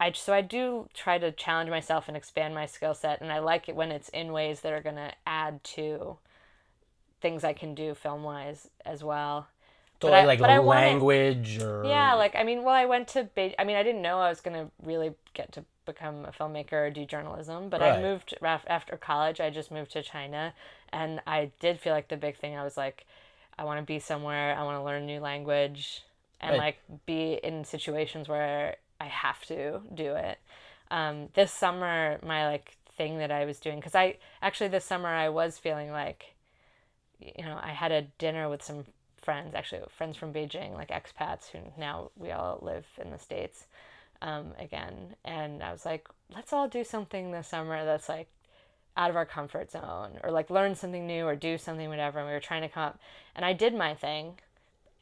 [0.00, 3.38] I so I do try to challenge myself and expand my skill set, and I
[3.40, 6.18] like it when it's in ways that are going to add to
[7.20, 9.48] things I can do film wise as well.
[10.02, 13.54] So But like I language or Yeah, like I mean, well, I went to Be-
[13.58, 16.90] I mean, I didn't know I was gonna really get to become a filmmaker or
[16.90, 19.40] do journalism, but I moved after college.
[19.40, 20.52] I just moved to China,
[20.92, 22.56] and I did feel like the big thing.
[22.56, 23.06] I was like,
[23.58, 24.54] I want to be somewhere.
[24.56, 26.02] I want to learn a new language,
[26.40, 26.58] and Right.
[26.58, 30.38] like be in situations where I have to do it.
[30.90, 35.08] Um, this summer, my like thing that I was doing, because I actually this summer
[35.08, 36.36] I was feeling like
[37.20, 38.84] you know, I had a dinner with some
[39.22, 43.66] friends, actually friends from Beijing, like expats who now we all live in the States
[44.22, 45.16] um, again.
[45.24, 48.28] And I was like, let's all do something this summer that's like
[48.96, 52.18] out of our comfort zone or like learn something new or do something, whatever.
[52.18, 53.00] And we were trying to come up.
[53.34, 54.38] And I did my thing,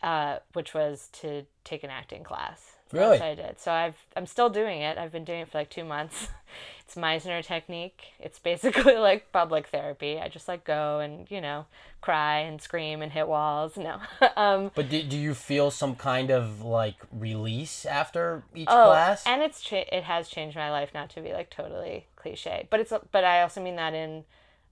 [0.03, 2.74] uh, which was to take an acting class.
[2.95, 3.21] Really?
[3.21, 3.61] I did.
[3.61, 4.99] So I've I'm still doing it.
[4.99, 6.29] I've been doing it for like two months.
[6.85, 8.03] it's Meisner technique.
[8.21, 10.19] It's basically like public therapy.
[10.21, 11.67] I just like go and you know
[12.01, 13.77] cry and scream and hit walls.
[13.79, 13.99] No.
[14.37, 19.25] um, But do, do you feel some kind of like release after each oh, class?
[19.27, 20.91] and it's cha- it has changed my life.
[20.95, 24.25] Not to be like totally cliche, but it's but I also mean that in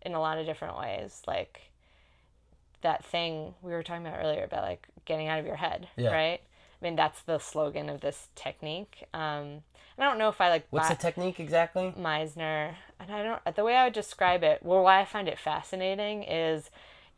[0.02, 1.22] in a lot of different ways.
[1.26, 1.70] Like
[2.82, 6.12] that thing we were talking about earlier about like getting out of your head, Yeah.
[6.12, 6.40] right?
[6.82, 9.04] I mean that's the slogan of this technique.
[9.14, 9.62] Um,
[9.96, 11.94] and I don't know if I like What's the technique exactly?
[11.96, 14.62] Meisner, and I don't the way I would describe it.
[14.62, 16.70] Well, why I find it fascinating is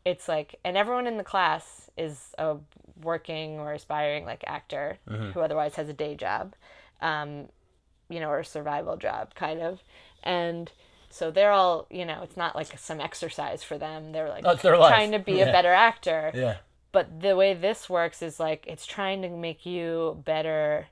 [0.05, 2.57] it's like, and everyone in the class is a
[3.03, 4.99] working or aspiring like actor
[5.33, 6.55] who otherwise has a day job,
[7.01, 7.49] um,
[8.11, 9.81] you know, or a survival job kind of,
[10.23, 10.71] and
[11.09, 14.12] so they're all you know, it's not like some exercise for them.
[14.12, 15.49] They're like Oh, trying to be Yeah.
[15.49, 16.57] a better actor Yeah.
[16.95, 20.86] But the way this works is like it's trying to make you better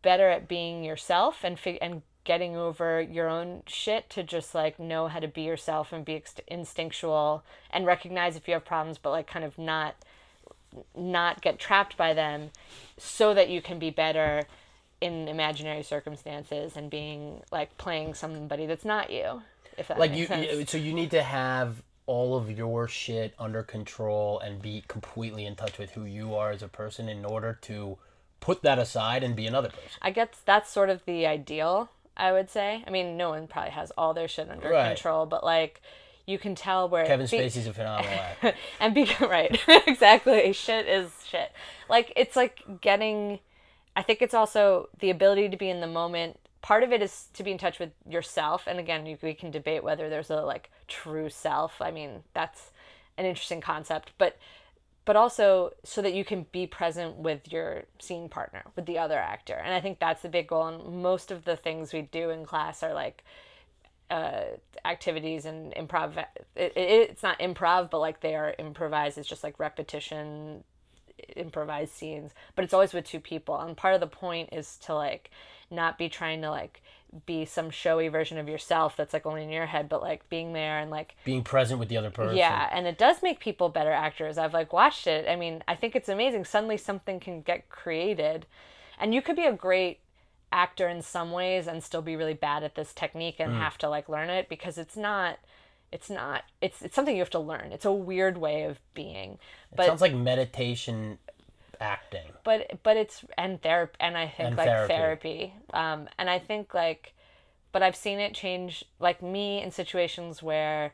[0.00, 4.80] better at being yourself and fig- and getting over your own shit to just like
[4.80, 8.96] know how to be yourself and be ex- instinctual and recognize if you have problems
[8.96, 9.94] but like kind of not
[10.96, 12.50] not get trapped by them
[12.96, 14.42] so that you can be better
[15.02, 19.42] in imaginary circumstances and being like playing somebody that's not you
[19.76, 20.50] if that Like you, sense.
[20.50, 25.44] you, so you need to have all of your shit under control and be completely
[25.46, 27.98] in touch with who you are as a person in order to
[28.40, 29.98] put that aside and be another person.
[30.00, 32.82] I guess that's sort of the ideal, I would say.
[32.86, 34.94] I mean, no one probably has all their shit under Right.
[34.96, 35.82] control, but like
[36.26, 38.54] you can tell where Kevin be- Spacey's a phenomenal actor.
[38.80, 41.52] and be right exactly shit is shit
[41.88, 43.38] like it's like getting
[43.96, 47.28] i think it's also the ability to be in the moment part of it is
[47.34, 50.42] to be in touch with yourself and again you, we can debate whether there's a
[50.42, 52.70] like true self i mean that's
[53.16, 54.36] an interesting concept but
[55.04, 59.18] but also so that you can be present with your scene partner with the other
[59.18, 62.30] actor and i think that's the big goal and most of the things we do
[62.30, 63.24] in class are like
[64.10, 64.44] uh,
[64.84, 66.16] activities and improv.
[66.16, 69.18] It, it, it's not improv, but like they are improvised.
[69.18, 70.64] It's just like repetition,
[71.36, 72.32] improvised scenes.
[72.54, 73.58] But it's always with two people.
[73.58, 75.30] And part of the point is to like
[75.70, 76.82] not be trying to like
[77.24, 80.52] be some showy version of yourself that's like only in your head, but like being
[80.52, 82.36] there and like Being present with the other person.
[82.36, 84.36] yeah, and it does make people better actors.
[84.36, 85.26] I've like watched it.
[85.28, 86.44] I mean, I think it's amazing.
[86.44, 88.44] Suddenly something can get created.
[89.00, 90.00] And you could be a great
[90.52, 93.58] actor in some ways and still be really bad at this technique and Mm.
[93.58, 95.38] have to like learn it because it's not
[95.90, 97.72] it's not it's it's something you have to learn.
[97.72, 99.38] It's a weird way of being.
[99.74, 101.18] But Sounds like meditation
[101.80, 102.26] acting.
[102.44, 104.94] but but it's and therapy and I think And like therapy.
[104.94, 105.54] therapy.
[105.72, 107.12] Um, and I think like,
[107.72, 110.92] but I've seen it change like me in situations where.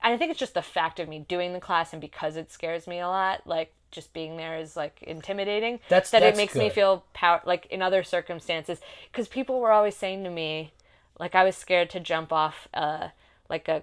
[0.00, 2.86] I think it's just the fact of me doing the class and because it scares
[2.86, 5.80] me a lot, like just being there is like intimidating.
[5.88, 8.78] That's- that that's it makes me feel power like in other circumstances
[9.10, 10.72] because people were always saying to me,
[11.18, 13.08] like I was scared to jump off uh
[13.50, 13.82] like a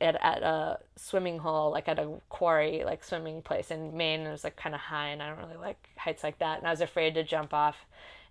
[0.00, 4.20] at, at a swimming hole, like at a quarry, like swimming place in Maine.
[4.20, 6.58] And it was like kind of high, and I don't really like heights like that.
[6.58, 7.76] And I was afraid to jump off.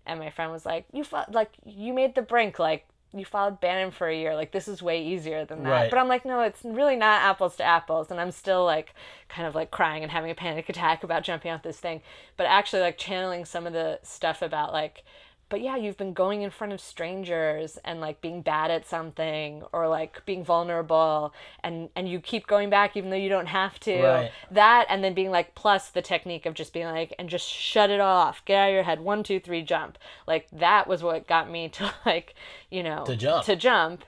[0.05, 3.59] And my friend was like, "You fo- like you made the brink, like you followed
[3.59, 4.36] Bannon for a year.
[4.36, 5.89] Like this is way easier than that." Right.
[5.89, 8.09] But I'm like, no, it's really not apples to apples.
[8.09, 8.93] And I'm still like
[9.28, 12.01] kind of like crying and having a panic attack about jumping off this thing.
[12.38, 15.03] But actually, like channeling some of the stuff about like
[15.50, 19.64] but yeah, you've been going in front of strangers and like being bad at something
[19.74, 21.34] or like being vulnerable
[21.64, 24.02] and and you keep going back even though you don't have to.
[24.02, 24.32] Right.
[24.52, 27.89] That and then being like plus the technique of just being like and just shut
[27.89, 28.45] it off.
[28.45, 29.00] Get out of your head.
[29.02, 29.97] One, two, three, jump.
[30.28, 32.36] Like that was what got me to like,
[32.70, 33.45] you know, To jump.
[33.45, 34.04] To jump.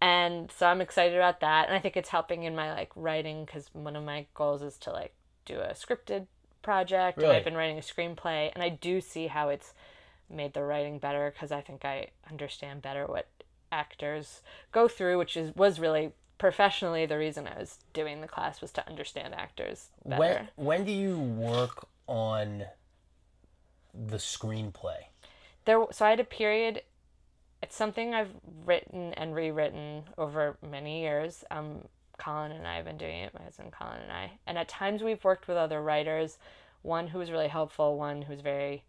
[0.00, 1.66] And so I'm excited about that.
[1.68, 4.76] And I think it's helping in my like writing because one of my goals is
[4.78, 6.26] to like do a scripted
[6.62, 7.18] project.
[7.18, 7.36] and Really?
[7.36, 9.72] I've been writing a screenplay and I do see how it's
[10.30, 13.26] made the writing better because I think I understand better what
[13.72, 18.60] actors go through, which is was really professionally the reason I was doing the class
[18.60, 20.48] was to understand actors better.
[20.56, 22.64] When when do you work on
[23.94, 25.06] the screenplay?
[25.64, 26.82] there so I had a period
[27.62, 28.30] it's something I've
[28.64, 31.44] written and rewritten over many years.
[31.50, 31.82] Um
[32.18, 34.32] Colin and I have been doing it, my husband Colin and I.
[34.46, 36.38] And at times we've worked with other writers,
[36.80, 38.84] one who was really helpful, one who's very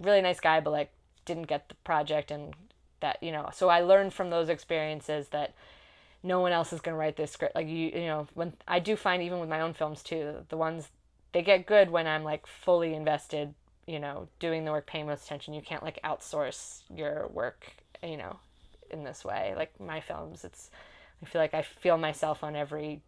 [0.00, 0.90] really nice guy but like
[1.24, 2.54] didn't get the project and
[3.00, 3.50] that, you know.
[3.52, 5.54] So I learned from those experiences that
[6.22, 8.80] no one else is going to write this script like you you know when I
[8.80, 10.88] do find even with my own films too the ones
[11.32, 13.54] they get good when I'm like fully invested
[13.86, 17.66] you know doing the work paying most attention you can't like outsource your work
[18.02, 18.38] you know
[18.90, 20.70] in this way like my films it's
[21.22, 23.02] I feel like I feel myself on every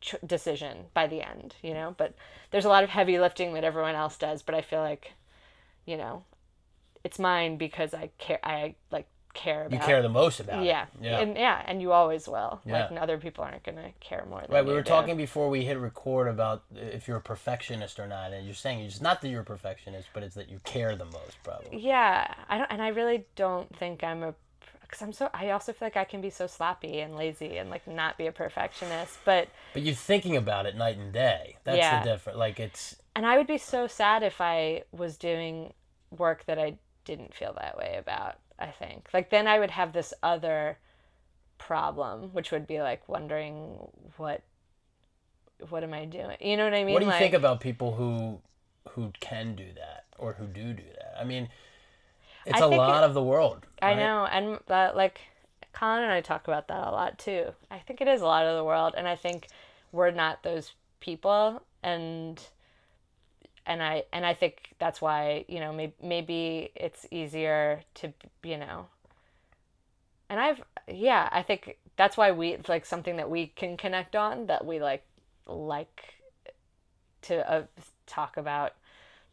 [0.00, 2.14] ch- decision by the end you know but
[2.50, 5.12] there's a lot of heavy lifting that everyone else does but I feel like
[5.86, 6.24] you know
[7.04, 10.82] it's mine because I care I like care about You care the most about yeah.
[10.82, 10.88] it.
[11.04, 11.20] Yeah.
[11.20, 12.60] And yeah, and you always will.
[12.66, 12.80] Yeah.
[12.82, 14.88] Like and other people aren't gonna care more than Right, we were do.
[14.90, 18.80] talking before we hit record about if you're a perfectionist or not, and you're saying
[18.80, 21.78] it's not that you're a perfectionist, but it's that you care the most, probably.
[21.80, 24.34] Yeah, I don't, and I really don't think I'm a,
[24.82, 25.30] because I'm so.
[25.32, 28.26] I also feel like I can be so sloppy and lazy and like not be
[28.26, 29.18] a perfectionist.
[29.24, 31.56] But But you're thinking about it night and day.
[31.64, 32.02] That's Yeah.
[32.04, 32.38] the difference.
[32.38, 35.72] Like it's and I would be so sad if I was doing
[36.10, 38.36] work that I didn't feel that way about.
[38.58, 40.78] I think like then I would have this other
[41.58, 44.42] problem, which would be like wondering what,
[45.68, 46.36] what am I doing?
[46.40, 46.94] You know what I mean?
[46.94, 48.40] what do you like, think about people who
[48.90, 51.16] who can do that or who do do that?
[51.20, 51.48] I mean,
[52.46, 53.66] it's I a lot it- of the world.
[53.80, 55.20] I know, and that like
[55.72, 57.52] Colin and I talk about that a lot too.
[57.70, 59.48] I think it is a lot of the world, and I think
[59.90, 62.40] we're not those people, and
[63.66, 68.58] and I and I think that's why you know maybe maybe it's easier to you
[68.58, 68.86] know.
[70.28, 74.16] And I've yeah, I think that's why we it's like something that we can connect
[74.16, 75.04] on that we like
[75.46, 76.14] like
[77.22, 77.64] to uh,
[78.06, 78.74] talk about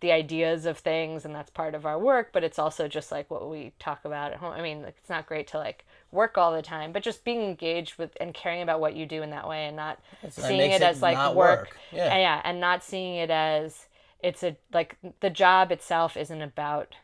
[0.02, 3.30] the ideas of things and that's part of our work but it's also just like
[3.30, 6.38] what we talk about at home i mean like, it's not great to like work
[6.38, 9.30] all the time but just being engaged with and caring about what you do in
[9.32, 11.78] that way and not that seeing it it as like work, work.
[11.92, 12.06] Yeah.
[12.06, 13.88] And yeah and not seeing it as
[14.22, 16.96] it's a like the job itself isn't about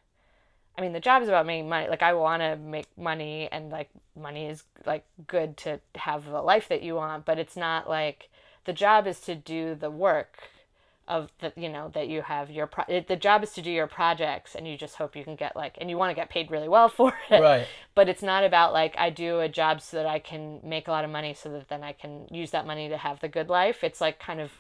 [0.78, 1.88] I mean, the job is about making money.
[1.88, 3.90] Like, I want to make money, and like,
[4.20, 7.26] money is like good to have the life that you want.
[7.26, 8.30] But it's not like
[8.66, 10.50] the job is to do the work
[11.08, 13.72] of the you know that you have your pro- it, the job is to do
[13.72, 16.30] your projects, and you just hope you can get like, and you want to get
[16.30, 17.42] paid really well for it.
[17.42, 17.68] Right.
[17.94, 20.92] But it's not about like I do a job so that I can make a
[20.92, 23.48] lot of money, so that then I can use that money to have the good
[23.48, 23.82] life.
[23.82, 24.52] It's like kind of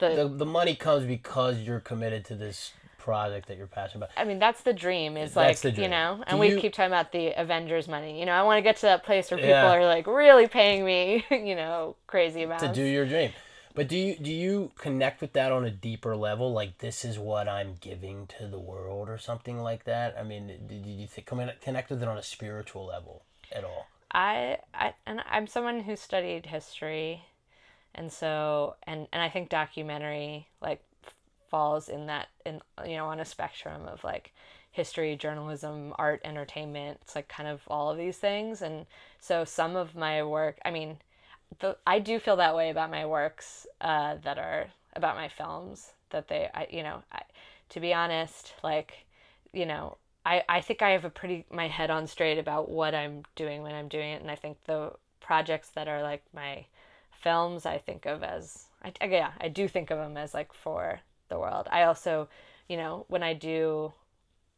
[0.00, 4.10] the The, money comes because you're committed to this project that you're passionate about.
[4.16, 5.16] I mean, that's the dream.
[5.16, 7.88] Is like That's the you know, and Do we you- keep talking about the Avengers
[7.88, 8.18] money.
[8.20, 9.72] You know, I want to get to that place where people Yeah.
[9.72, 12.64] are like really paying me, you know, crazy amounts.
[12.64, 13.32] to do your dream.
[13.74, 16.52] But do you do you connect with that on a deeper level?
[16.52, 20.16] Like this is what I'm giving to the world, or something like that.
[20.18, 23.22] I mean, did you think connect with it on a spiritual level
[23.52, 23.86] at all?
[24.12, 27.26] I, I and I'm someone who studied history,
[27.94, 30.82] and so and and I think documentary like
[31.50, 34.32] falls in that in you know on a spectrum of like
[34.72, 36.98] history, journalism, art, entertainment.
[37.02, 38.86] It's like kind of all of these things, and
[39.18, 40.58] so some of my work.
[40.64, 40.98] I mean,
[41.58, 45.92] the I do feel that way about my works uh, that are about my films
[46.10, 47.22] that they I you know I,
[47.70, 49.06] to be honest like
[49.52, 52.94] you know I, I think I have a pretty my head on straight about what
[52.94, 56.66] I'm doing when I'm doing it and I think the projects that are like my
[57.20, 60.52] films I think of as I, I- yeah I do think of them as like
[60.52, 62.28] for the world I also
[62.68, 63.92] you know when I do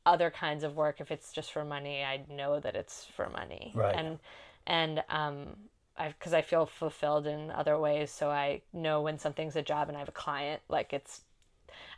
[0.05, 3.73] other kinds of work if it's just for money I know that it's for money
[3.75, 3.95] Right.
[3.97, 4.19] and
[4.67, 5.57] and um
[5.97, 9.89] I because I feel fulfilled in other ways so I know when something's a job
[9.89, 11.23] and I have a client like it's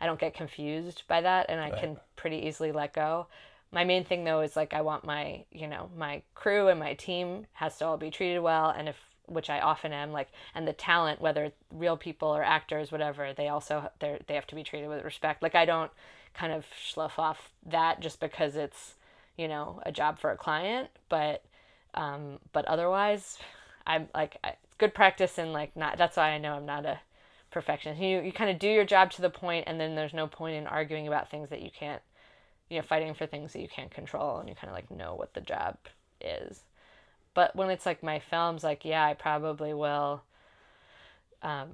[0.01, 1.81] I don't get confused by that and I Right.
[1.81, 3.27] can pretty easily let go.
[3.73, 6.95] My main thing though is like I want my, you know, my crew and my
[6.95, 8.97] team has to all be treated well and if
[9.27, 13.49] which I often am like and the talent whether real people or actors whatever, they
[13.49, 15.43] also they they have to be treated with respect.
[15.43, 15.91] Like I don't
[16.35, 18.95] kind of slough off that just because it's
[19.37, 21.43] you know a job for a client but
[21.95, 23.39] um, but otherwise
[23.87, 27.01] i'm like I, good practice and like not that's why i know i'm not a
[27.51, 30.27] perfectionist you, you kind of do your job to the point and then there's no
[30.27, 32.03] point in arguing about things that you can't
[32.69, 35.15] you know fighting for things that you can't control and you kind of like know
[35.15, 35.77] what the job
[36.21, 36.63] is
[37.35, 40.23] but when it's like my films like yeah i probably will
[41.43, 41.69] um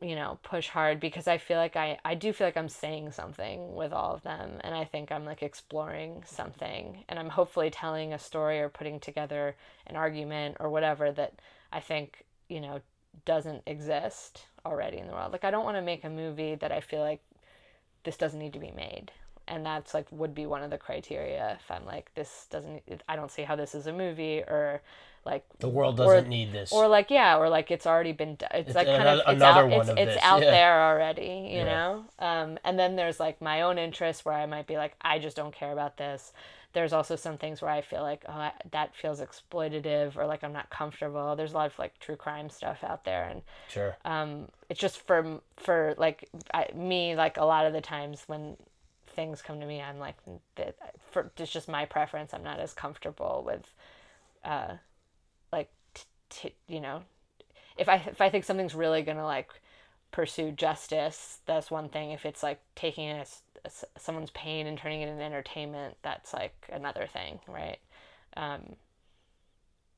[0.00, 3.10] you know push hard because i feel like i i do feel like i'm saying
[3.10, 7.70] something with all of them and i think i'm like exploring something and i'm hopefully
[7.70, 11.34] telling a story or putting together an argument or whatever that
[11.72, 12.80] i think you know
[13.24, 15.32] doesn't exist already in the world.
[15.32, 17.22] Like i don't want to make a movie that i feel like
[18.04, 19.10] this doesn't need to be made
[19.48, 23.16] and that's like would be one of the criteria if i'm like this doesn't i
[23.16, 24.80] don't see how this is a movie or
[25.26, 26.72] like the world doesn't or, need this.
[26.72, 29.72] or like yeah or like it's already been it's, it's like kind of it's out,
[29.72, 30.50] it's, it's out yeah.
[30.50, 31.64] there already you yeah.
[31.64, 32.04] know?
[32.20, 35.36] Um, and then there's like my own interests where i might be like i just
[35.36, 36.32] don't care about this.
[36.72, 40.52] There's also some things where i feel like oh that feels exploitative or like i'm
[40.52, 41.34] not comfortable.
[41.34, 43.28] There's a lot of like true crime stuff out there.
[43.28, 43.96] And sure.
[44.04, 48.56] um it's just for for like I, me like a lot of the times when
[49.16, 50.16] things come to me i'm like
[51.10, 53.72] for it's just my preference i'm not as comfortable with
[54.44, 54.74] uh
[55.52, 57.02] like t- t- you know
[57.76, 59.50] if i if i think something's really gonna like
[60.16, 62.10] pursue justice that's one thing.
[62.12, 63.26] If it's like taking a,
[63.66, 67.78] a, someone's pain and turning it into entertainment that's like another thing right?
[68.36, 68.76] Um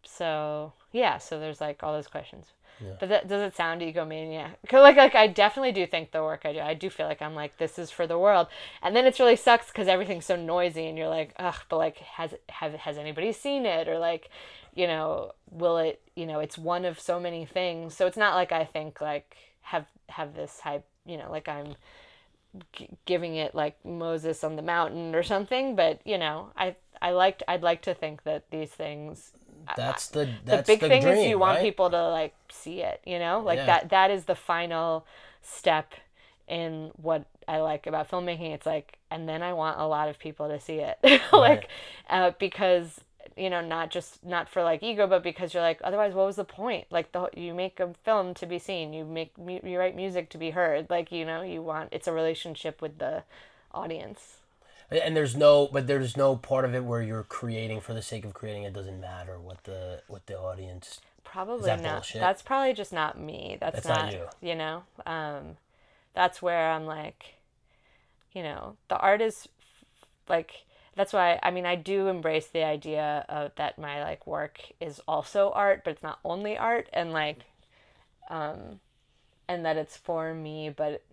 [0.03, 2.47] so yeah so there's like all those questions
[2.81, 2.93] yeah.
[3.01, 4.55] But that, does it sound egomaniac?
[4.73, 6.61] Like like I definitely do think the work I do.
[6.61, 8.47] I do feel like I'm like this is for the world,
[8.83, 11.57] and then it's really sucks because everything's so noisy, and you're like, ugh.
[11.69, 13.89] But like, has have has anybody seen it?
[13.89, 14.31] Or like,
[14.75, 17.95] you know, will it, you know, it's one of so many things.
[17.95, 21.75] So it's not like I think like have have this hype, you know, like I'm
[22.73, 27.13] g- giving it like Moses on the mountain or something, but you know, I I
[27.13, 29.33] liked I'd like to think that these things
[29.77, 31.63] that's the that's the big the thing dream, is you want right?
[31.63, 33.41] people to like see it, you know?
[33.45, 33.67] Like Yeah.
[33.67, 35.07] that that is the final
[35.43, 35.95] step
[36.47, 38.53] in what I like about filmmaking.
[38.55, 40.99] It's like and then I want a lot of people to see it.
[41.33, 41.69] like
[42.11, 43.01] uh, because
[43.37, 46.37] you know not just not for like ego but because you're like otherwise what was
[46.37, 49.95] the point like the you make a film to be seen you make you write
[49.95, 53.23] music to be heard like you know you want it's a relationship with the
[53.73, 54.39] audience
[54.91, 58.25] and there's no but there's no part of it where you're creating for the sake
[58.25, 58.65] of creating.
[58.65, 62.21] It doesn't matter what the what the audience probably that not bullshit?
[62.21, 63.59] that's probably just not me.
[63.61, 64.49] That's, That's not not, you.
[64.51, 64.83] you know?
[65.05, 65.57] Um
[66.15, 67.37] that's where i'm like
[68.33, 69.47] you know the art is
[70.29, 70.65] like
[70.97, 75.01] that's why i mean i do embrace the idea of that my like work is
[75.07, 76.89] also art but it's not only art.
[76.93, 77.39] And like
[78.31, 78.81] um
[79.47, 81.05] and that it's for me but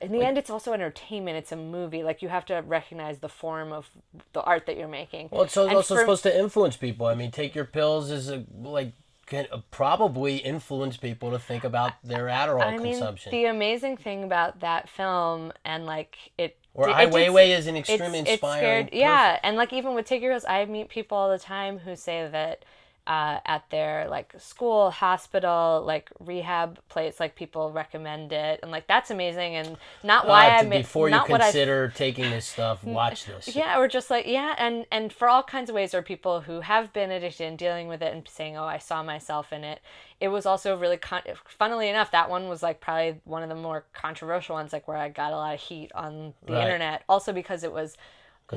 [0.00, 3.28] in the end it's also entertainment it's a movie like you have to recognize the
[3.28, 3.88] form of
[4.32, 7.30] the art that you're making well it's also for- supposed to influence people i mean
[7.30, 8.92] take your pills is a like
[9.26, 13.30] can uh, probably influence people to think about their Adderall I mean, consumption.
[13.30, 16.58] the amazing thing about that film and like it.
[16.74, 18.58] or it did- Weiwei is an it's, extremely it's inspiring.
[18.58, 21.78] scared, yeah, and like even with Take Your Pills, I meet people all the time
[21.78, 22.64] who say that
[23.10, 28.86] uh, at their like school, hospital, like rehab place, like people recommend it, and like
[28.86, 32.30] that's amazing, and not why Uh, I to- ma- before you what I consider taking
[32.30, 33.56] this stuff, watch this.
[33.56, 36.42] yeah, or just like yeah, and and for all kinds of ways, there are people
[36.42, 39.64] who have been addicted and dealing with it and saying, "Oh, I saw myself in
[39.64, 39.80] it."
[40.20, 43.54] It was also really, con- funnily enough, that one was like probably one of the
[43.56, 46.62] more controversial ones, like where I got a lot of heat on the Right.
[46.62, 47.02] internet.
[47.08, 47.96] Also because it was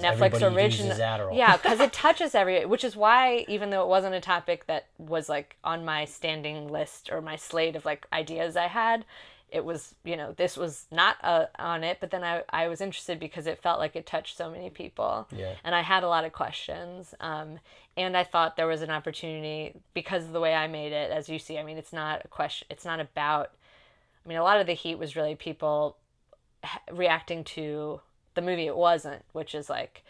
[0.02, 0.98] Netflix original.
[1.36, 4.88] Yeah, because it touches every, which is why even though it wasn't a topic that
[4.98, 9.06] was like on my standing list or my slate of like ideas I had,
[9.50, 11.98] it was you know this was not uh, on it.
[12.00, 15.28] But then I I was interested because it felt like it touched so many people.
[15.32, 15.54] Yeah.
[15.64, 17.14] And I had a lot of questions.
[17.20, 17.60] Um,
[17.96, 21.12] and I thought there was an opportunity because of the way I made it.
[21.12, 22.68] As you see, I mean, it's not a question.
[22.70, 23.52] It's not about.
[24.26, 25.98] I mean, a lot of the heat was really people
[26.92, 28.02] reacting to
[28.36, 30.04] the movie it wasn't, which is like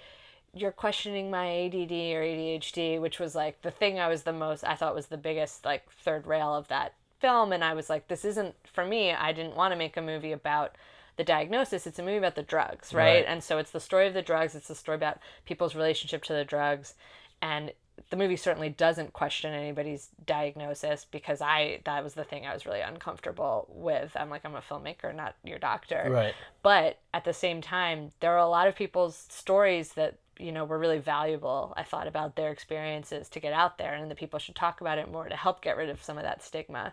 [0.55, 4.63] you're questioning my ADD or ADHD, which was like the thing I was the most
[4.63, 8.07] I thought was the biggest like third rail of that film and I was like
[8.07, 9.11] this isn't for me.
[9.11, 10.75] I didn't want to make a movie about
[11.15, 11.87] the diagnosis.
[11.87, 13.15] It's a movie about the drugs, right?
[13.15, 13.25] Right.
[13.27, 16.33] And so it's the story of the drugs, it's the story about people's relationship to
[16.33, 16.95] the drugs
[17.41, 17.71] and
[18.09, 22.65] the movie certainly doesn't question anybody's diagnosis because I that was the thing I was
[22.65, 24.11] really uncomfortable with.
[24.15, 26.33] I'm like I'm a filmmaker, not your doctor Right.
[26.61, 30.65] but at the same time there are a lot of people's stories that you know
[30.65, 34.39] were really valuable i thought about their experiences to get out there and the people
[34.39, 36.91] should talk about it more to help get rid of some of that stigma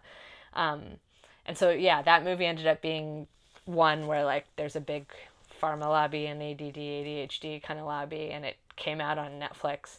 [0.53, 0.82] um,
[1.46, 3.26] and so yeah that movie ended up being
[3.64, 5.07] one where like there's a big
[5.61, 9.98] pharma lobby and ADD ADHD kind of lobby, and it came out on Netflix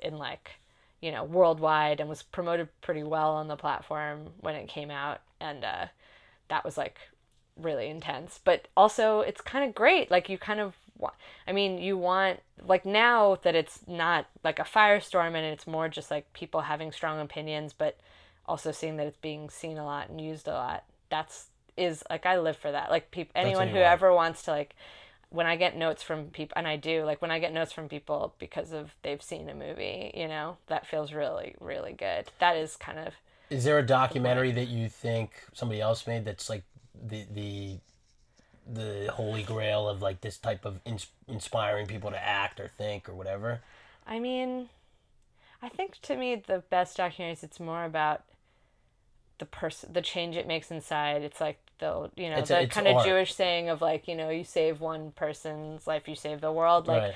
[0.00, 0.52] in like
[1.00, 5.20] you know worldwide and was promoted pretty well on the platform when it came out,
[5.40, 5.86] and uh,
[6.48, 6.98] that was like
[7.56, 8.40] really intense.
[8.42, 10.10] But also, it's kind of great.
[10.10, 11.14] Like you kind of want.
[11.46, 15.88] I mean, you want like now that it's not like a firestorm and it's more
[15.88, 17.98] just like people having strong opinions, but
[18.46, 20.84] also seeing that it's being seen a lot and used a lot.
[21.10, 21.46] That's
[21.76, 22.90] is like I live for that.
[22.90, 24.74] Like people, anyone who ever wants to like
[25.30, 27.88] when I get notes from people, and I do like when I get notes from
[27.88, 32.30] people because of they've seen a movie, you know, that feels really really good.
[32.40, 33.14] That is kind of
[33.50, 36.64] Is there a documentary that you think somebody else made that's like
[36.94, 37.78] the the
[38.70, 43.08] the holy grail of like this type of ins- inspiring people to act or think
[43.08, 43.60] or whatever?
[44.06, 44.68] I mean,
[45.62, 48.22] I think to me the best documentaries it's more about
[49.38, 51.22] the person, the change it makes inside.
[51.22, 53.04] It's like the you know It's the it's kind of.
[53.04, 56.86] Jewish saying of like you know you save one person's life, you save the world.
[56.88, 57.14] Like right.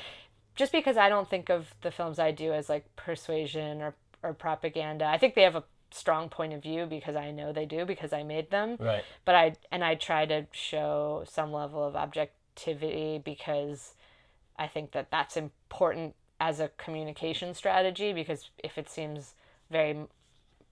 [0.55, 4.33] just because I don't think of the films I do as like persuasion or or
[4.35, 5.05] propaganda.
[5.07, 8.13] I think they have a strong point of view because I know they do because
[8.15, 9.05] I made them Right.
[9.27, 13.95] but I and I try to show some level of objectivity because
[14.59, 19.35] I think that that's important as a communication strategy because if it seems
[19.71, 19.97] very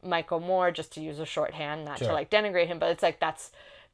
[0.02, 2.08] Michael Moore just to use a shorthand not Sure.
[2.08, 3.50] to like denigrate him but it's like that's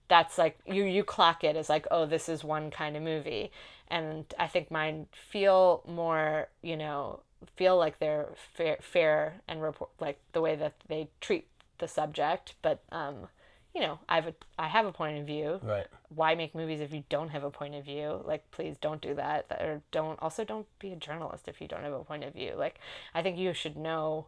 [0.09, 3.51] that's like you you clock it as like oh this is one kind of movie.
[3.89, 7.21] And I think mine feel more you know
[7.57, 11.47] feel like they're fair, fair and report like the way that they treat
[11.79, 12.55] the subject.
[12.63, 13.29] But um
[13.75, 15.61] you know I have a I have a point of view.
[15.63, 15.87] Right.
[16.15, 18.23] why make movies if you don't have a point of view?
[18.25, 19.47] Like please don't do that.
[19.51, 22.55] Or don't also don't be a journalist if you don't have a point of view.
[22.57, 22.79] Like
[23.13, 24.27] i think you should know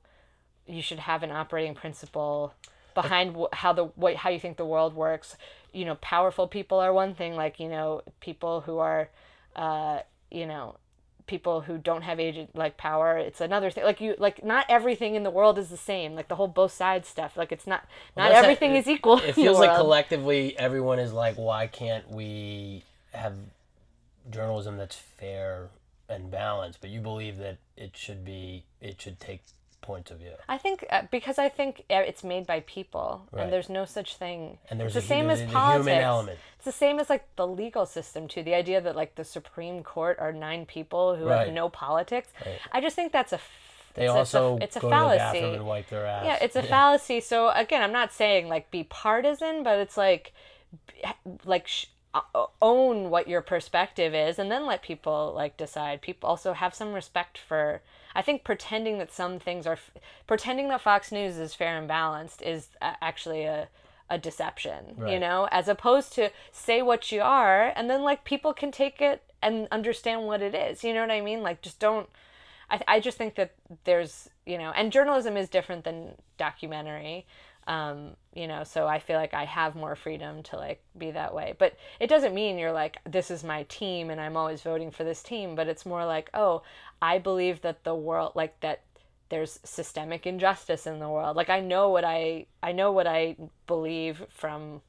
[0.68, 2.54] you should have an operating principle
[2.94, 5.36] behind wh- how the what how you think the world works
[5.72, 9.08] you know powerful people are one thing like you know people who are
[9.56, 10.00] uh
[10.30, 10.76] you know
[11.26, 15.14] people who don't have agent like power it's another thing like you like not everything
[15.14, 17.84] in the world is the same like the whole both sides stuff like it's not
[18.16, 22.10] not that's a- everything is equal It feels like collectively everyone is like, why can't
[22.10, 23.34] we have
[24.30, 25.68] journalism that's fair
[26.08, 26.80] and balanced?
[26.80, 29.42] But you believe that it should be, it should take
[29.81, 30.33] points of view.
[30.49, 33.45] I think uh, because I think it's made by people, Right.
[33.45, 34.59] and there's no such thing.
[34.70, 36.05] And there's it's the hu- same as a human politics.
[36.05, 36.39] element.
[36.57, 38.43] It's the same as like the legal system too.
[38.43, 41.47] The idea that like the Supreme Court are nine people who Right.
[41.47, 42.29] have no politics.
[42.45, 42.59] Right.
[42.72, 43.37] I just think that's a.
[43.37, 43.51] f-
[43.95, 45.55] They it's a- also it's a go to the bathroom fallacy.
[45.57, 46.24] and wipe their ass.
[46.26, 47.20] Yeah, it's a fallacy.
[47.20, 50.33] So again, I'm not saying like be partisan, but it's like,
[51.45, 56.01] like sh- uh, own what your perspective is, and then let people like decide.
[56.01, 57.81] People also have some respect for.
[58.18, 59.78] I think pretending that some things are,
[60.26, 63.68] pretending that Fox News is fair and balanced is actually a
[64.10, 64.96] a deception.
[65.06, 69.00] You know, as opposed to say what you are, and then like people can take
[69.00, 70.82] it and understand what it is.
[70.82, 71.42] You know what I mean?
[71.42, 72.08] Like just don't.
[72.70, 73.52] I, I just think that
[73.84, 77.26] there's you know and journalism is different than documentary
[77.68, 81.34] um, you know so i feel like i have more freedom to like be that
[81.34, 84.90] way but it doesn't mean you're like this is my team and i'm always voting
[84.90, 86.62] for this team but it's more like oh
[87.01, 88.82] i believe that the world like that
[89.28, 91.36] there's systemic injustice in the world.
[91.36, 93.36] Like i know what i i know what i
[93.66, 94.80] believe from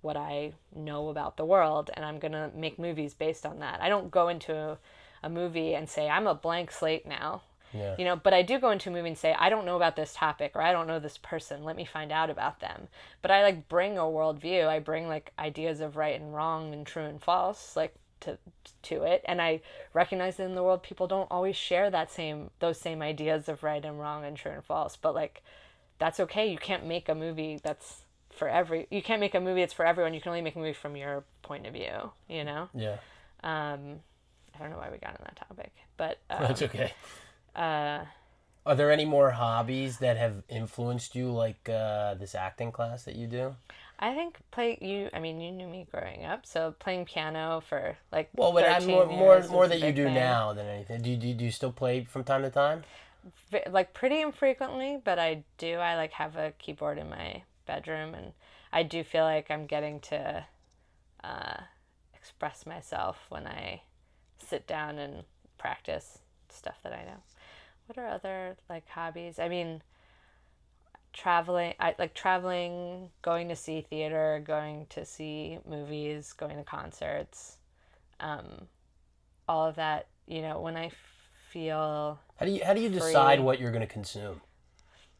[0.00, 3.80] what i know about the world and i'm going to make movies based on that.
[3.82, 4.78] I don't go into a,
[5.22, 7.42] a movie and say i'm a blank slate now.
[7.74, 7.96] Yeah.
[7.98, 9.94] you know but i do go into a movie and say i don't know about
[9.94, 11.64] this topic or i don't know this person.
[11.64, 12.88] Let me find out about them.
[13.20, 14.66] But i like bring a worldview.
[14.66, 17.76] I bring like ideas of right and wrong and true and false.
[17.76, 18.38] Like to
[18.82, 19.60] to it and i
[19.94, 23.62] recognize that in the world people don't always share that same those same ideas of
[23.62, 25.42] right and wrong and true and false but like
[25.98, 29.60] that's okay you can't make a movie that's for every you can't make a movie
[29.62, 32.44] that's for everyone you can only make a movie from your point of view you
[32.44, 32.96] know Yeah.
[33.42, 34.00] um
[34.54, 36.92] i don't know why we got on that topic but um, That's okay.
[37.56, 38.04] uh
[38.66, 43.16] Are there any more hobbies that have influenced you, like uh, this acting class that
[43.16, 43.56] you do?
[44.00, 45.10] I think play you.
[45.12, 48.86] I mean, you knew me growing up, so playing piano for like Well, but I'm
[48.86, 50.14] more more more that you do thing.
[50.14, 51.02] now than anything.
[51.02, 52.84] Do you, do you do you still play from time to time?
[53.70, 55.74] Like pretty infrequently, but I do.
[55.78, 58.32] I like have a keyboard in my bedroom, and
[58.72, 60.46] I do feel like I'm getting to
[61.24, 61.56] uh,
[62.14, 63.82] express myself when I
[64.38, 65.24] sit down and
[65.58, 66.18] practice
[66.48, 67.18] stuff that I know.
[67.86, 69.38] What are other like hobbies?
[69.38, 69.82] I mean,
[71.12, 71.74] traveling.
[71.80, 77.56] I like traveling, going to see theater, going to see movies, going to concerts.
[78.20, 78.66] Um,
[79.48, 80.90] all of that, you know, when I
[81.50, 84.40] feel How do you how do you decide what you're going to consume?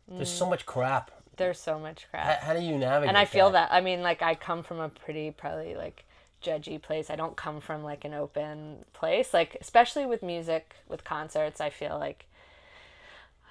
[0.06, 1.10] There's so much crap.
[1.36, 2.40] there's so much crap.
[2.40, 3.08] How, how do you navigate?
[3.08, 3.70] and I feel that.
[3.70, 6.04] I mean, like I come from a pretty probably like
[6.42, 7.10] judgy place.
[7.10, 9.32] I don't come from like an open place.
[9.34, 12.26] Like especially with music, with concerts, I feel like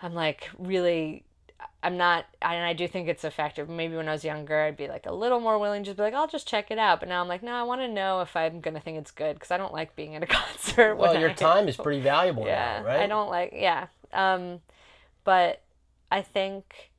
[0.02, 1.24] I'm like really
[1.84, 3.70] I'm not and I do think it's effective.
[3.70, 6.14] Maybe when I was younger, I'd be like a little more willing to be like,
[6.14, 7.00] I'll just check it out.
[7.00, 9.36] But now I'm like, no, I want to know if I'm gonna think it's good
[9.36, 10.96] because I don't like being at a concert.
[10.96, 13.00] Well, your I, time is pretty valuable yeah, now, right?
[13.02, 13.88] I don't like yeah.
[14.14, 14.62] Um,
[15.24, 15.62] but
[16.12, 16.92] I think,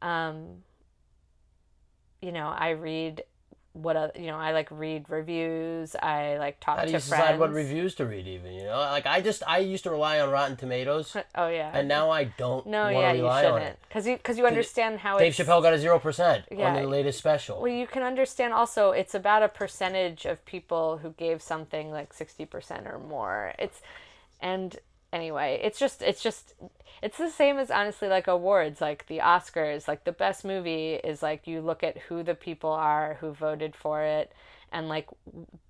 [0.00, 0.62] um,
[2.22, 3.24] you know, I read
[3.74, 7.00] what other, you know i like read reviews i like talk How do to you
[7.00, 8.26] friends decide what reviews to read?
[8.26, 11.70] Even you know, like I just I used to rely on Rotten Tomatoes, oh yeah.
[11.74, 13.78] and now I don't no yeah to you shouldn't.
[13.88, 17.18] Because you because you understand how Dave Chappelle got a zero percent on the latest
[17.18, 17.60] special.
[17.60, 22.14] well you can understand also it's about a percentage of people who gave something like
[22.14, 23.52] 60% or more.
[23.58, 23.80] It's
[24.40, 24.76] and
[25.14, 26.54] anyway it's just it's just
[27.02, 31.22] it's the same as honestly like awards like the oscars like the best movie is
[31.22, 34.32] like you look at who the people are who voted for it
[34.72, 35.08] and like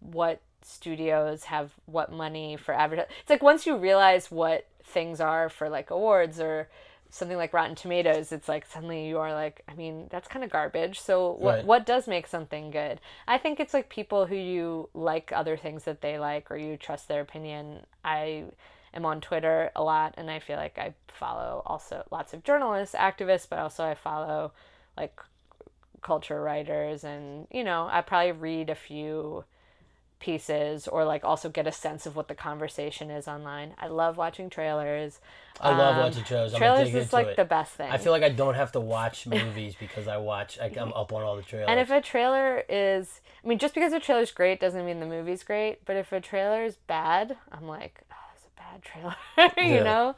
[0.01, 5.49] what studios have what money for advertising it's like once you realize what things are
[5.51, 6.69] for like awards or
[7.11, 10.51] something like rotten tomatoes it's like suddenly you are like i mean that's kind of
[10.51, 11.01] garbage.
[11.01, 11.65] So what Right.
[11.65, 13.01] what does make something good?
[13.29, 16.77] I think it's like people who you like other things that they like or you
[16.77, 17.87] trust their opinion.
[18.05, 18.45] I
[18.95, 22.95] am on Twitter a lot, and I feel like I follow also lots of journalists,
[22.95, 24.53] activists, but also I follow
[24.97, 25.19] like
[26.03, 29.45] culture writers, and you know, I probably read a few
[30.21, 33.75] pieces or like also get a sense of what the conversation is online.
[33.79, 35.21] I love watching trailers.
[35.61, 36.55] I love Um, watching trailers.
[36.55, 37.37] I'm trailers is like it.
[37.37, 37.91] the best thing.
[37.91, 40.59] I feel like I don't have to watch movies because I watch.
[40.59, 41.69] I, I'm up on all the trailers.
[41.69, 45.07] And if a trailer is, I mean, just because a trailer's great doesn't mean the
[45.07, 45.85] movie's great.
[45.85, 48.01] But if a trailer is bad, I'm like,
[48.75, 49.17] bad trailer,
[49.59, 49.95] you Yeah.
[49.95, 50.15] know.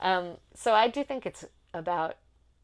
[0.00, 1.44] Um, so I do think it's
[1.74, 2.16] about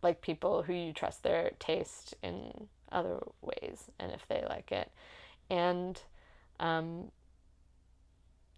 [0.03, 4.91] like people who you trust their taste in other ways, and if they like it,
[5.51, 6.01] and
[6.61, 7.11] um,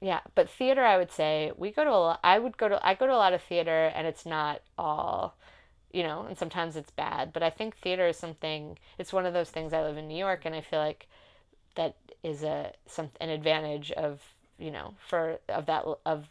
[0.00, 0.20] yeah.
[0.34, 2.20] But theater, I would say we go to a lot.
[2.22, 5.36] I would go to I go to a lot of theater, and it's not all
[5.92, 7.32] you know, and sometimes it's bad.
[7.32, 8.78] But I think theater is something.
[8.98, 9.72] It's one of those things.
[9.74, 11.08] I live in New York, and I feel like
[11.76, 14.22] that is a some an advantage of
[14.58, 16.28] you know for of that of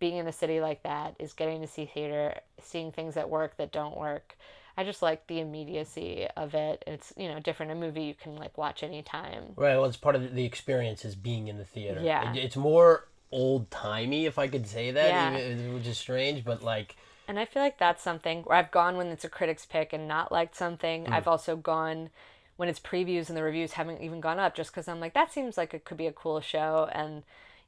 [0.00, 3.56] being in a city like that is getting to see theater, seeing things that work
[3.58, 4.36] that don't work.
[4.76, 6.82] I just like the immediacy of it.
[6.86, 7.70] It's you know different.
[7.70, 9.52] A movie you can like watch anytime.
[9.56, 12.00] right, well, it's part of the experience is being in the theater.
[12.02, 12.32] Yeah.
[12.32, 15.38] It- it's more old timey, if I could say that, Yeah.
[15.38, 16.96] even- which is strange, but like.
[17.28, 20.08] And I feel like that's something where I've gone when it's a critic's pick and
[20.08, 21.04] not liked something.
[21.04, 21.12] Mm.
[21.12, 22.10] I've also gone
[22.56, 25.30] when it's previews and the reviews haven't even gone up just because I'm like, that
[25.32, 26.88] seems like it could be a cool show.
[26.92, 27.22] And,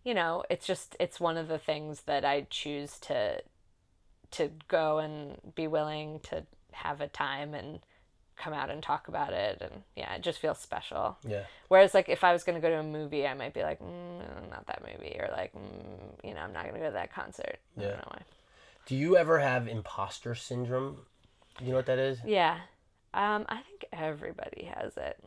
[0.05, 3.43] you know, it's just, it's one of the things that I choose to,
[4.33, 7.81] to go and be willing to have a time and
[8.37, 9.59] come out and talk about it.
[9.61, 11.17] And yeah, it just feels special.
[11.27, 11.45] Yeah.
[11.69, 13.81] Whereas, like, if I was going to go to a movie, I might be like,
[13.81, 15.17] mm, not that movie.
[15.19, 17.59] Or like, mm, you know, I'm not going to go to that concert.
[17.77, 17.89] Yeah.
[17.89, 18.23] don't know why.
[18.87, 20.99] Do you ever have imposter syndrome?
[21.61, 22.19] You know what that is?
[22.27, 22.59] Yeah.
[23.15, 25.19] Um, I think everybody has it.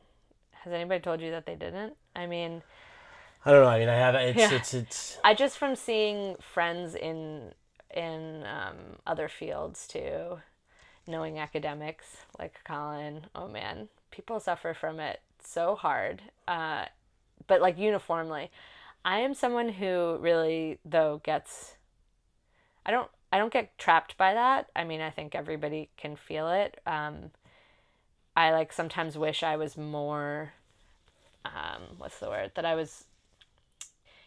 [0.52, 1.94] Has anybody told you that they didn't?
[2.16, 2.64] I mean,
[3.46, 3.70] I don't know.
[3.70, 4.16] I mean, I have.
[4.16, 4.54] It's Yeah.
[4.54, 5.18] it's it's.
[5.24, 7.54] I just from seeing friends in
[7.96, 10.40] in um, other fields too,
[11.08, 13.28] knowing academics like Colin.
[13.36, 16.24] Oh man, people suffer from it so hard.
[16.48, 16.86] Uh,
[17.48, 18.50] but like uniformly,
[19.04, 21.76] I am someone who really though gets.
[22.86, 23.10] I don't.
[23.32, 24.70] I don't get trapped by that.
[24.76, 26.80] I mean, I think everybody can feel it.
[26.88, 27.32] Um,
[28.36, 30.54] I like sometimes wish I was more.
[31.44, 32.52] Um, what's the word?
[32.56, 33.06] That I was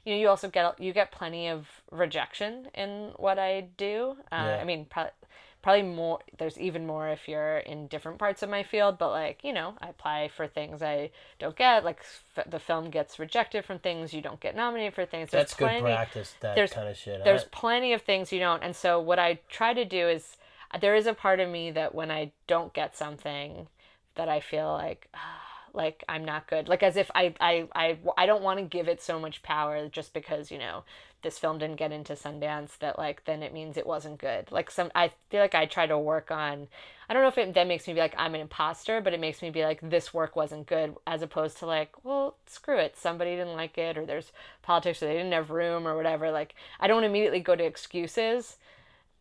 [0.08, 4.16] you know you also get you get plenty of rejection in what I do.
[4.32, 4.58] Uh, Yeah.
[4.60, 5.12] I mean, probably
[5.60, 6.20] probably more.
[6.38, 8.96] There's even more if you're in different parts of my field.
[8.96, 11.84] But like you know, I apply for things I don't get.
[11.84, 12.00] Like
[12.36, 15.30] f- the film gets rejected from things you don't get nominated for things.
[15.30, 16.34] There's That's good plenty, practice.
[16.40, 17.24] That there's- kind of shit.
[17.24, 18.62] There's I- plenty of things you don't.
[18.62, 20.36] And so what I try to do is
[20.80, 23.66] there is a part of me that when I don't get something
[24.14, 25.42] that I feel like ah,
[25.78, 26.68] like I'm not good.
[26.68, 29.88] Like as if I I I, I don't want to give it so much power
[29.88, 30.84] just because, you know,
[31.22, 34.50] this film didn't get into Sundance that like then it means it wasn't good.
[34.52, 36.68] Like some I feel like I try to work on
[37.08, 39.20] I don't know if it then makes me be like I'm an imposter, but it
[39.20, 42.96] makes me be like this work wasn't good as opposed to like, well, screw it.
[42.98, 46.30] Somebody didn't like it or there's politics or they didn't have room or whatever.
[46.30, 48.56] Like I don't immediately go to excuses,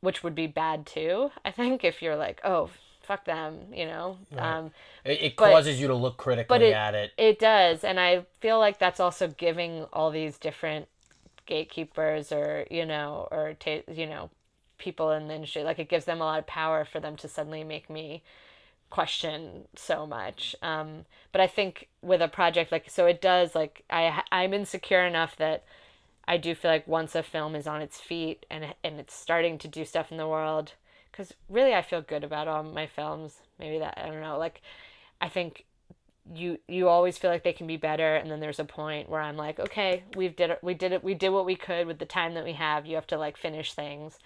[0.01, 1.31] which would be bad too.
[1.45, 2.71] I think if you're like, "Oh,
[3.07, 4.17] fuck them," you know.
[4.37, 4.71] Um
[5.03, 7.11] it, it but- causes you to look critically it, at it.
[7.17, 10.87] It does, and I feel like that's also giving all these different
[11.45, 14.29] gatekeepers or you know or ta- you know
[14.77, 17.27] people in the industry like it gives them a lot of power for them to
[17.27, 18.21] suddenly make me
[18.89, 20.55] question so much.
[20.61, 25.05] Um, but I think with a project like so, it does like I I'm insecure
[25.05, 25.63] enough that
[26.27, 29.57] I do feel like once a film is on its feet and and it's starting
[29.59, 30.73] to do stuff in the world,
[31.17, 33.37] because really I feel good about all my films.
[33.59, 34.37] Maybe that I don't know.
[34.37, 34.61] Like,
[35.19, 35.65] I think
[36.31, 39.21] you you always feel like they can be better, and then there's a point where
[39.21, 41.99] I'm like, okay, we've did it, we did it, we did what we could with
[41.99, 42.85] the time that we have.
[42.85, 44.19] You have to like finish things,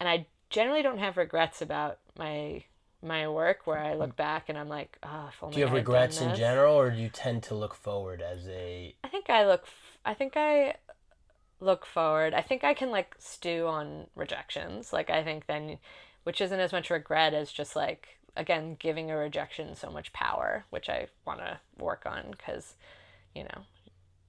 [0.00, 2.64] and I generally don't have regrets about my
[3.04, 5.74] my work where I look back and I'm like, oh, if only Do you have
[5.74, 8.94] regrets in general, or do you tend to look forward as a?
[9.04, 9.62] I think I look.
[9.62, 10.74] f- I think I
[11.60, 12.34] look forward.
[12.34, 14.92] I think I can like stew on rejections.
[14.92, 15.78] Like I think then,
[16.24, 20.64] which isn't as much regret as just like again giving a rejection so much power,
[20.70, 22.74] which I want to work on because,
[23.34, 23.62] you know,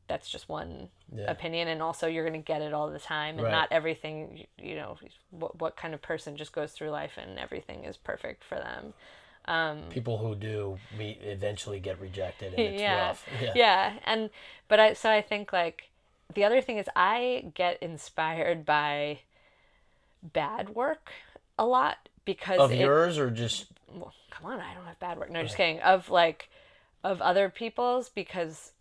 [0.08, 1.32] that's just one Yeah.
[1.32, 3.52] opinion, and also you're gonna get it all the time, and Right.
[3.52, 4.38] not everything.
[4.38, 4.98] You you know,
[5.32, 8.94] what what kind of person just goes through life and everything is perfect for them.
[9.46, 13.08] Um, People who do meet eventually get rejected, and it's yeah.
[13.08, 13.26] rough.
[13.41, 13.54] Yeah.
[13.56, 14.30] yeah and
[14.68, 15.89] but i so i think like
[16.34, 19.20] the other thing is i get inspired by
[20.22, 21.12] bad work
[21.58, 25.18] a lot because Of it, yours, or just well, come on i don't have bad
[25.18, 26.49] work no just kidding of like
[27.04, 28.72] of other people's because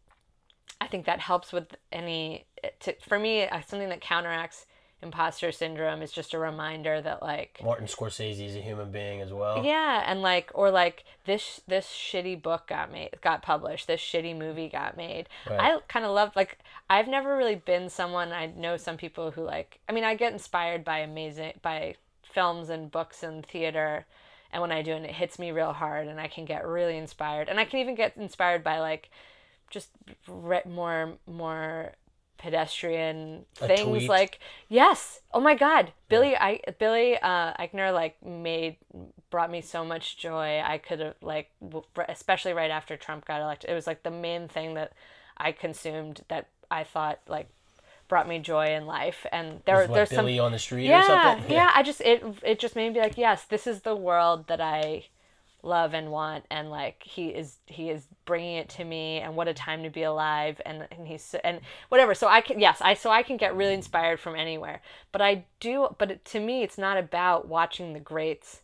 [0.81, 2.47] i think that helps with any
[2.81, 4.67] to, for me uh, something that counteracts
[5.03, 9.33] imposter syndrome is just a reminder that like Martin Scorsese is a human being as
[9.33, 9.65] well.
[9.65, 13.89] yeah, and like or like this this shitty book got made got published.
[13.89, 15.29] This shitty movie got made.
[15.51, 15.61] Right.
[15.61, 16.59] I kind of love like
[16.89, 20.33] I've never really been someone I know some people who like I mean I get
[20.33, 21.97] inspired by amazing by
[22.33, 24.07] films and books and theater
[24.53, 26.97] and when I do and it hits me real hard and I can get really
[26.97, 29.11] inspired and I can even get inspired by like
[29.71, 29.91] just
[30.29, 31.93] re- more more
[32.39, 34.09] pedestrian A things tweet.
[34.09, 35.21] like yes!
[35.33, 35.93] Oh my god!
[36.09, 38.77] Billy i billy uh eichner like made
[39.31, 40.61] brought me so much joy.
[40.61, 41.51] I could have like
[42.09, 44.93] especially right after trump got elected it was like the main thing that
[45.39, 47.49] i consumed that i thought like
[48.13, 50.91] brought me joy in life and there what, there's some Billy on the street or
[50.91, 51.51] yeah, something.
[51.51, 51.71] yeah.
[51.75, 54.61] I just it it just made me be like, yes, this is the world that
[54.61, 55.07] I
[55.63, 59.49] love and want, and like he is he is bringing it to me, and what
[59.49, 62.15] a time to be alive, and and he's and whatever.
[62.15, 65.47] So I can yes, I so I can get really inspired from anywhere, but I
[65.61, 68.61] do, but it, to me, it's not about watching the greats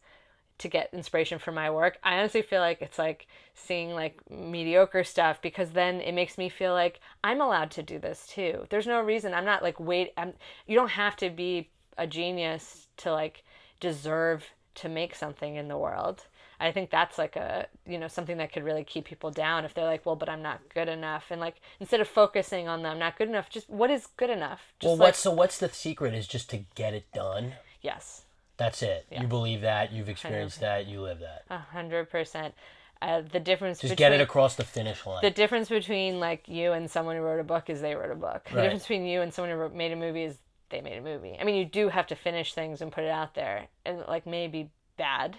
[0.58, 1.98] to get inspiration for my work.
[2.02, 6.48] I honestly feel like it's like seeing like mediocre stuff because then it makes me
[6.48, 8.66] feel like I'm allowed to do this too.
[8.70, 10.32] There's no reason I'm not like wait I'm
[10.66, 13.44] you don't have to be a genius to like
[13.80, 14.44] deserve
[14.76, 16.24] to make something in the world.
[16.60, 19.74] I think that's like a you know something that could really keep people down if
[19.74, 22.98] they're like, well, but I'm not good enough, and like instead of focusing on them
[22.98, 24.60] not good enough, just what is good enough?
[24.80, 25.30] Just Well, like what's so?
[25.32, 26.14] What's the secret?
[26.14, 27.54] Is just to get it done.
[27.80, 28.22] yes,
[28.58, 29.06] That's it.
[29.10, 29.22] Yeah.
[29.22, 29.92] You believe that.
[29.92, 30.86] You've experienced that.
[30.86, 31.44] You live that.
[31.48, 32.54] a hundred percent.
[33.00, 35.20] Uh, the difference Just between get it across the finish line.
[35.22, 38.16] the difference between like you and someone who wrote a book is they wrote a
[38.16, 38.48] book.
[38.52, 40.36] The difference between you and someone who wrote, made a movie is
[40.70, 41.36] they made a movie.
[41.40, 44.26] I mean, you do have to finish things and put it out there, and like
[44.26, 45.36] maybe bad,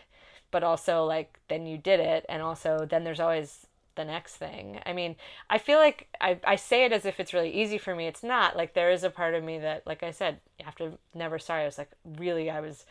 [0.52, 4.80] but also like then you did it, and also then there's always the next thing.
[4.86, 5.18] I mean,
[5.50, 8.08] I feel like I I say it as if it's really easy for me.
[8.08, 8.56] It's not.
[8.56, 11.66] Like there is a part of me that, like I said, after Never Sorry, I
[11.66, 12.86] was like really I was.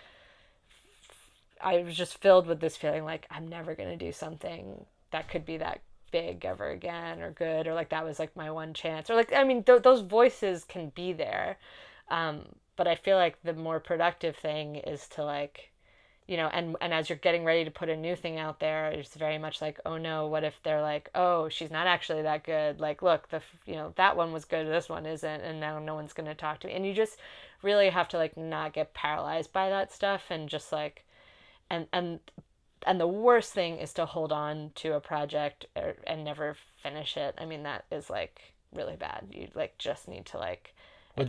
[1.60, 5.44] I was just filled with this feeling like I'm never gonna do something that could
[5.44, 5.80] be that
[6.10, 9.32] big ever again or good or like that was like my one chance or like
[9.32, 11.58] I mean th- those voices can be there,
[12.10, 12.46] um,
[12.76, 15.70] but I feel like the more productive thing is to like,
[16.26, 18.88] you know, and and as you're getting ready to put a new thing out there,
[18.88, 22.44] it's very much like oh no, what if they're like oh she's not actually that
[22.44, 25.78] good like look the you know that one was good this one isn't and now
[25.78, 27.18] no one's gonna talk to me and you just
[27.62, 31.04] really have to like not get paralyzed by that stuff and just like
[31.70, 32.20] and and
[32.86, 37.16] and the worst thing is to hold on to a project or, and never finish
[37.16, 37.34] it.
[37.38, 38.40] I mean that is like
[38.74, 39.28] really bad.
[39.32, 40.74] You like just need to like
[41.18, 41.24] uh,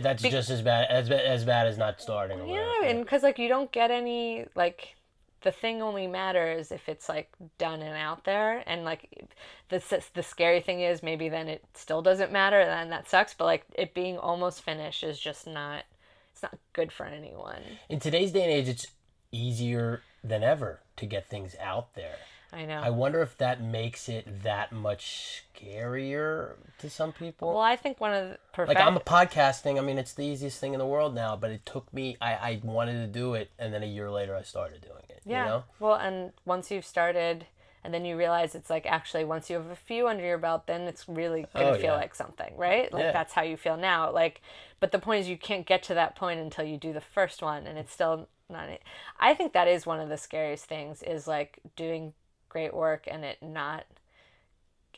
[0.00, 2.38] that's just as bad as as bad as not starting.
[2.38, 2.86] yeah, whatever.
[2.86, 4.96] and because like you don't get any like
[5.42, 7.28] the thing only matters if it's like
[7.58, 9.28] done and out there and like
[9.68, 13.44] the the scary thing is maybe then it still doesn't matter and that sucks but
[13.44, 15.84] like it being almost finished is just not
[16.32, 18.86] it's not good for anyone in today's day and age, it's
[19.34, 22.16] easier than ever to get things out there.
[22.52, 27.48] i know I wonder if that makes it that much scarier to some people.
[27.48, 29.78] well i think one of the perfect- like I'm a podcasting.
[29.78, 31.36] I mean, it's the easiest thing in the world now.
[31.36, 32.16] But it took me.
[32.20, 35.20] I, I wanted to do it, and then a year later, I started doing it.
[35.24, 35.42] Yeah.
[35.44, 35.64] You know?
[35.80, 37.46] Well, and once you've started,
[37.82, 40.66] and then you realize it's like actually once you have a few under your belt,
[40.66, 41.96] then it's really oh, gonna Oh, feel yeah.
[41.96, 42.92] like something, right?
[42.92, 43.12] Like Yeah.
[43.12, 44.12] that's how you feel now.
[44.12, 44.40] Like,
[44.80, 47.42] but the point is you can't get to that point until you do the first
[47.42, 48.70] one, and it's still not.
[48.70, 48.82] It.
[49.20, 52.14] I think that is one of the scariest things is like doing
[52.48, 53.84] great work and it not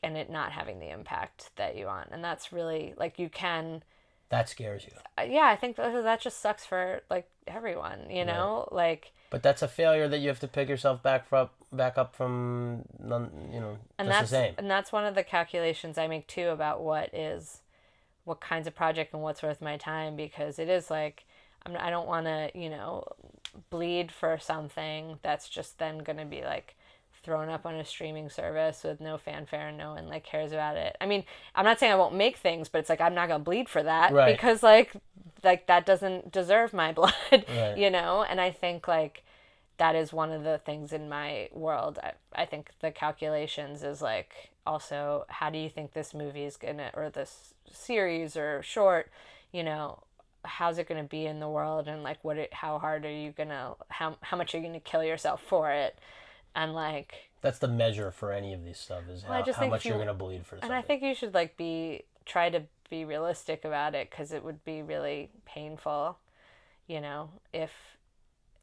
[0.03, 3.83] and it not having the impact that you want and that's really like you can
[4.29, 8.25] that scares you uh, yeah i think that, that just sucks for like everyone you
[8.25, 11.97] know like but that's a failure that you have to pick yourself back from back
[11.97, 15.25] up from none you know and just that's the same and that's one of the
[15.25, 17.63] calculations i make too about what is
[18.25, 21.25] what kinds of project and what's worth my time because it is like
[21.65, 23.05] I'm, i don't want to you know
[23.71, 26.77] bleed for something that's just then going to be like
[27.23, 30.77] thrown up on a streaming service with no fanfare and no one like cares about
[30.77, 30.97] it.
[31.01, 31.25] I mean,
[31.57, 33.83] I'm not saying I won't make things, but it's like I'm not gonna bleed for
[33.83, 34.37] that Right.
[34.37, 34.93] because like
[35.43, 37.77] like that doesn't deserve my blood, Right.
[37.77, 38.23] you know.
[38.23, 39.25] And I think like
[39.79, 41.99] that is one of the things in my world.
[42.01, 46.57] I, I think the calculations is like also how do you think this movie is
[46.57, 49.11] gonna or this series or short,
[49.51, 49.99] you know,
[50.45, 53.33] how's it gonna be in the world and like what it, how hard are you
[53.33, 55.99] gonna how how much are you gonna kill yourself for it,
[56.55, 59.91] and like that's the measure for any of these stuff is how, how much you-
[59.91, 63.05] you're gonna bleed for something and I think you should like be try to be
[63.05, 66.19] realistic about it because it would be really painful,
[66.87, 67.73] you know, if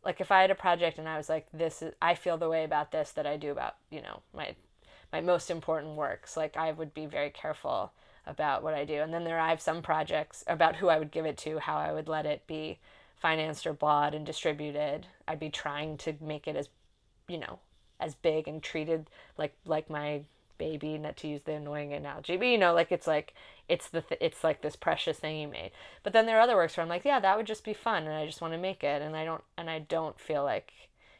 [0.03, 2.49] like if I had a project and I was like this is I feel the
[2.49, 4.55] way about this that I do about you know my
[5.11, 7.91] my most important works like I would be very careful
[8.25, 8.95] about what I do.
[8.95, 11.77] And then there I have some projects about who I would give it to how
[11.77, 12.79] I would let it be
[13.15, 15.07] financed or bought and distributed.
[15.27, 16.69] I'd be trying to make it as
[17.27, 17.59] you know
[17.99, 20.21] as big and treated like like my
[20.57, 23.33] baby not to use the annoying analogy but you know like it's like
[23.67, 25.71] it's the th- it's like this precious thing you made.
[26.03, 28.03] But then there are other works where i'm like yeah that would just be fun
[28.03, 29.01] and i just want to make it.
[29.01, 30.71] And i don't and i don't feel like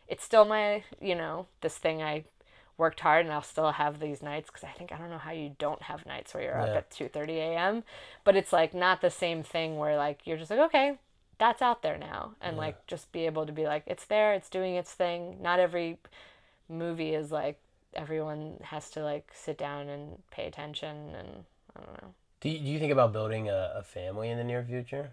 [0.07, 2.25] it's still my you know this thing i
[2.77, 5.31] worked hard and i'll still have these nights because i think i don't know how
[5.31, 6.63] you don't have nights where you're Yeah.
[6.71, 7.83] up at 2.30 a.m
[8.23, 10.97] but it's like not the same thing where like you're just like okay
[11.39, 14.49] that's out there now and like just be able to be like it's there it's
[14.49, 15.97] doing its thing not every
[16.69, 17.59] movie is like
[17.95, 21.43] everyone has to like sit down and pay attention and
[21.75, 22.09] I don't know.
[22.41, 25.11] do you, do you think about building a, a family in the near future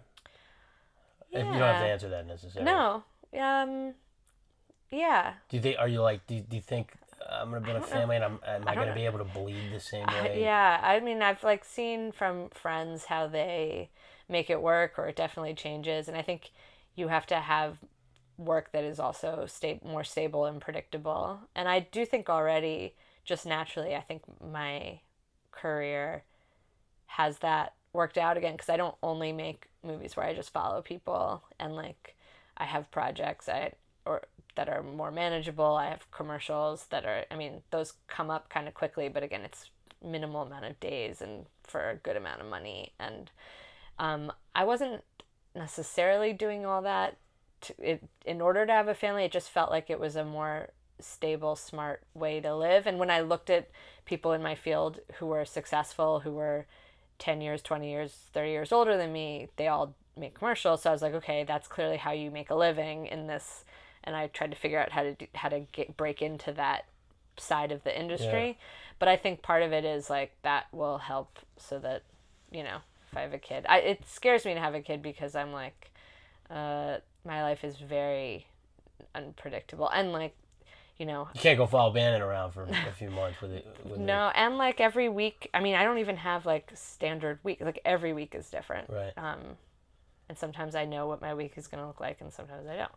[1.31, 1.39] yeah.
[1.39, 3.03] if you don't have to answer that necessarily No.
[3.39, 3.93] Um
[4.89, 5.33] yeah.
[5.49, 6.93] do you think are you like do, you- do you think
[7.29, 7.95] i'm gonna build a don't know.
[7.95, 8.93] family and i'm am i, I gonna know.
[8.95, 12.49] be able to bleed the same I- way yeah, I mean I've like seen from
[12.49, 13.89] friends how they
[14.29, 16.51] make it work or it definitely changes and I think
[16.95, 17.77] you have to have
[18.37, 21.39] work that is also sta- more stable and predictable.
[21.55, 24.99] And I do think already just naturally I think my
[25.51, 26.23] career
[27.07, 30.81] has that worked out again because I don't only make movies where I just follow
[30.81, 32.15] people and like
[32.57, 33.73] I have projects I
[34.05, 34.23] or
[34.55, 35.75] that are more manageable.
[35.75, 39.41] I have commercials that are I mean those come up kind of quickly, but again
[39.41, 39.69] it's
[40.03, 43.29] minimal amount of days and for a good amount of money and
[43.99, 45.03] um, I wasn't
[45.55, 47.17] necessarily doing all that
[47.61, 49.23] to, it, in order to have a family.
[49.25, 52.87] It just felt like it was a more stable, smart way to live.
[52.87, 53.69] And when I looked at
[54.05, 56.65] people in my field who were successful, who were
[57.19, 60.81] 10 years, 20 years, 30 years older than me, they all make commercials.
[60.81, 63.65] So I was like, okay, that's clearly how you make a living in this.
[64.03, 66.85] And I tried to figure out how to do, how to get break into that
[67.37, 68.57] side of the industry.
[68.99, 72.03] But I think part of it is like that will help so that,
[72.51, 72.77] you know,
[73.11, 75.51] if I have a kid, I, it scares me to have a kid because I'm
[75.51, 75.91] like,
[76.49, 78.45] uh, my life is very
[79.15, 80.35] unpredictable and like,
[80.97, 83.99] you know, you can't go follow bannon around for a few months with it with
[83.99, 87.59] no, and like every week, I mean, I don't even have like standard week.
[87.59, 88.87] Like every week is different.
[88.87, 89.39] right Um,
[90.29, 92.75] and sometimes I know what my week is going to look like, and sometimes I
[92.75, 92.91] don't.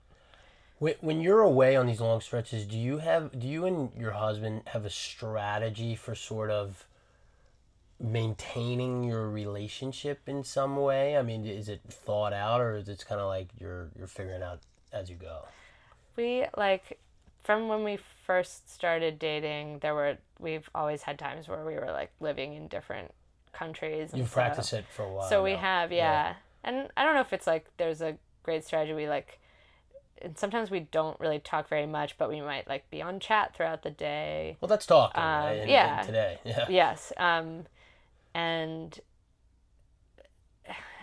[0.79, 4.13] When, when you're away on these long stretches, do you have do you and your
[4.13, 6.87] husband have a strategy for sort of
[8.01, 11.17] maintaining your relationship in some way?
[11.17, 14.43] I mean, is it thought out or is it kind of like you're you're figuring
[14.43, 14.61] out
[14.93, 15.47] as you go?
[16.17, 16.99] We like
[17.45, 21.93] from when we first started dating, there were we've always had times where we were
[21.93, 23.13] like living in different
[23.53, 24.11] countries.
[24.15, 25.29] You've so- practiced it for a while.
[25.29, 25.59] So we now.
[25.59, 26.35] have, yeah.
[26.65, 28.95] And I don't know if it's like there's a great strategy.
[28.95, 29.39] We like,
[30.23, 33.55] and sometimes we don't really talk very much, but we might like be on chat
[33.55, 34.57] throughout the day.
[34.61, 35.21] Well, that's talking.
[35.21, 35.69] Um, right?
[35.69, 36.03] yeah.
[36.03, 36.39] today.
[36.45, 36.67] Yeah.
[36.69, 37.13] yes.
[37.17, 37.65] Um,
[38.35, 38.99] and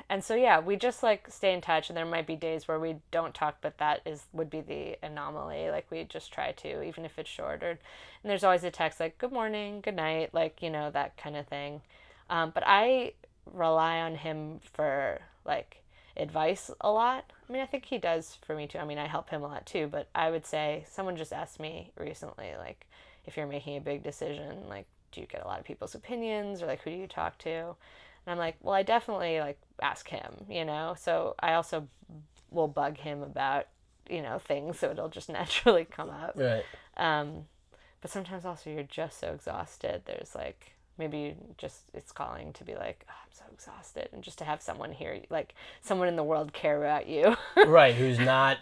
[0.10, 2.80] and so yeah, we just like stay in touch, and there might be days where
[2.80, 5.70] we don't talk, but that is would be the anomaly.
[5.70, 7.64] Like we just try to, even if it's short.
[7.64, 7.80] Or and
[8.24, 11.48] there's always a text like "Good morning," "Good night," like you know that kind of
[11.48, 11.82] thing.
[12.30, 13.14] Um, but I
[13.46, 15.82] rely on him for like
[16.18, 17.32] advice a lot.
[17.52, 18.78] I mean, I think he does for me too.
[18.78, 19.90] I mean, I help him a lot too.
[19.92, 22.88] But I would say someone just asked me recently, like,
[23.26, 26.62] if you're making a big decision, like, do you get a lot of people's opinions
[26.62, 27.50] or like who do you talk to?
[27.50, 27.76] And
[28.28, 30.96] I'm like, well, I definitely like ask him, you know.
[30.98, 31.90] So I also
[32.52, 33.68] will bug him about
[34.10, 36.38] you know things, so it'll just naturally come up.
[36.38, 36.64] Right.
[36.96, 37.48] Um,
[38.00, 40.04] but sometimes also you're just so exhausted.
[40.06, 40.72] There's like
[41.02, 44.62] maybe just it's calling to be like oh, I'm so exhausted and just to have
[44.62, 47.36] someone here like someone in the world care about you.
[47.66, 48.58] right, who's not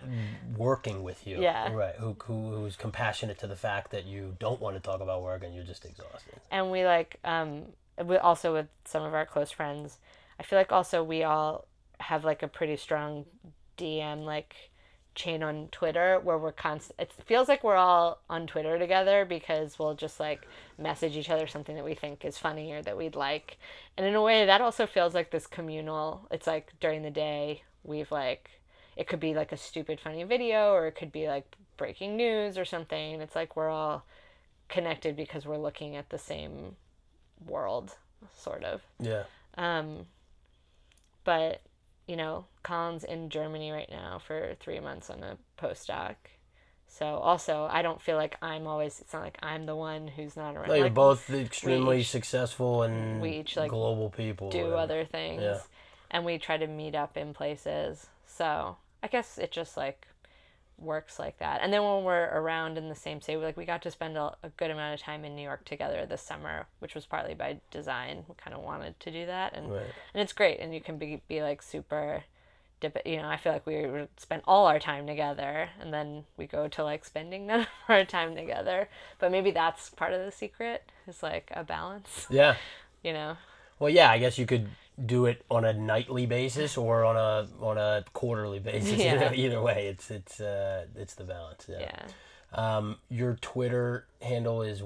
[0.57, 1.41] working with you.
[1.41, 1.71] Yeah.
[1.73, 5.21] Right, who, who who's compassionate to the fact that you don't want to talk about
[5.21, 6.35] work and you're just exhausted.
[6.49, 7.63] and we like um
[8.05, 9.97] we also with some of our close friends
[10.39, 11.65] i feel like also we all
[11.99, 13.25] have like a pretty strong
[13.77, 14.68] dm like
[15.19, 19.77] chain on twitter where we're constant it feels like we're all on twitter together because
[19.77, 20.47] we'll just like
[20.77, 23.57] message each other something that we think is funny or that we'd like
[23.97, 27.61] and in a way that also feels like this communal it's like during the day
[27.83, 28.49] we've like
[28.95, 32.57] it could be like a stupid funny video or it could be like breaking news
[32.57, 34.05] or something it's like we're all
[34.69, 36.75] connected because we're looking at the same
[37.45, 37.95] world,
[38.33, 38.81] sort of.
[38.99, 39.23] Yeah.
[39.57, 40.05] Um,
[41.23, 41.61] but
[42.09, 46.15] you know, Colin's in Germany right now for three months on a postdoc.
[46.87, 48.99] So also, I don't feel like I'm always.
[48.99, 50.69] It's not like I'm the one who's not around.
[50.69, 54.49] You're like, both extremely each- successful and we each, like, global people.
[54.49, 55.59] do other things, Yeah.
[56.09, 58.07] and we try to meet up in places.
[58.25, 60.07] So I guess it just like
[60.81, 61.59] works like that.
[61.61, 64.35] And then when we're around in the same city, like we got to spend a,
[64.43, 67.59] a good amount of time in New York together this summer, which was partly by
[67.71, 68.23] design.
[68.27, 69.83] We kind of wanted to do that, and Right.
[70.13, 70.59] and it's great.
[70.59, 72.23] And you can be be like super.
[72.79, 76.23] dip- You know, I feel like we would spend all our time together, and then
[76.37, 78.87] we go to like spending none of our time together.
[79.19, 82.27] But maybe that's part of the secret is like a balance.
[82.29, 82.55] Yeah.
[83.01, 83.37] You know,
[83.79, 84.67] Well, yeah, I guess you could
[85.05, 88.91] do it on a nightly basis or on a on a quarterly basis.
[88.99, 89.15] Yeah.
[89.15, 91.65] Either, either way, it's it's uh it's the balance.
[91.69, 91.79] Yeah.
[91.79, 92.07] yeah.
[92.51, 94.81] Um, your Twitter handle is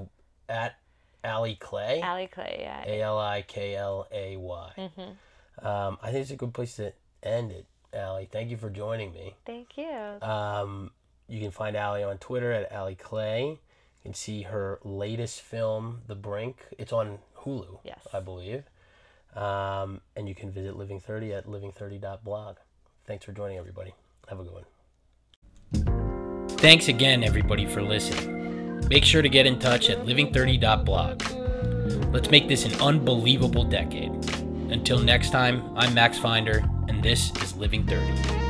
[0.50, 0.76] at
[1.24, 2.04] Ali Klay.
[2.04, 2.84] Ali Klay, yeah.
[2.86, 4.72] A L I K L A Y.
[4.78, 5.66] Mm-hmm.
[5.66, 7.66] Um, I think it's a good place to end it,
[7.98, 8.28] Ali.
[8.32, 9.36] Thank you for joining me.
[9.46, 9.88] Thank you.
[10.22, 10.92] Um,
[11.28, 13.52] you can find Ali on Twitter at Ali Klay.
[13.52, 13.58] You
[14.04, 16.66] can see her latest film, The Brink.
[16.78, 18.06] It's on Hulu, Yes.
[18.14, 18.64] I believe.
[19.36, 22.58] Um, and you can visit Living 30 at living30.blog.
[23.06, 23.94] Thanks for joining, everybody.
[24.28, 26.48] Have a good one.
[26.58, 28.88] Thanks again, everybody, for listening.
[28.88, 32.14] Make sure to get in touch at living30.blog.
[32.14, 34.12] Let's make this an unbelievable decade.
[34.72, 38.43] Until next time, I'm Max Finder, and this is Living 30.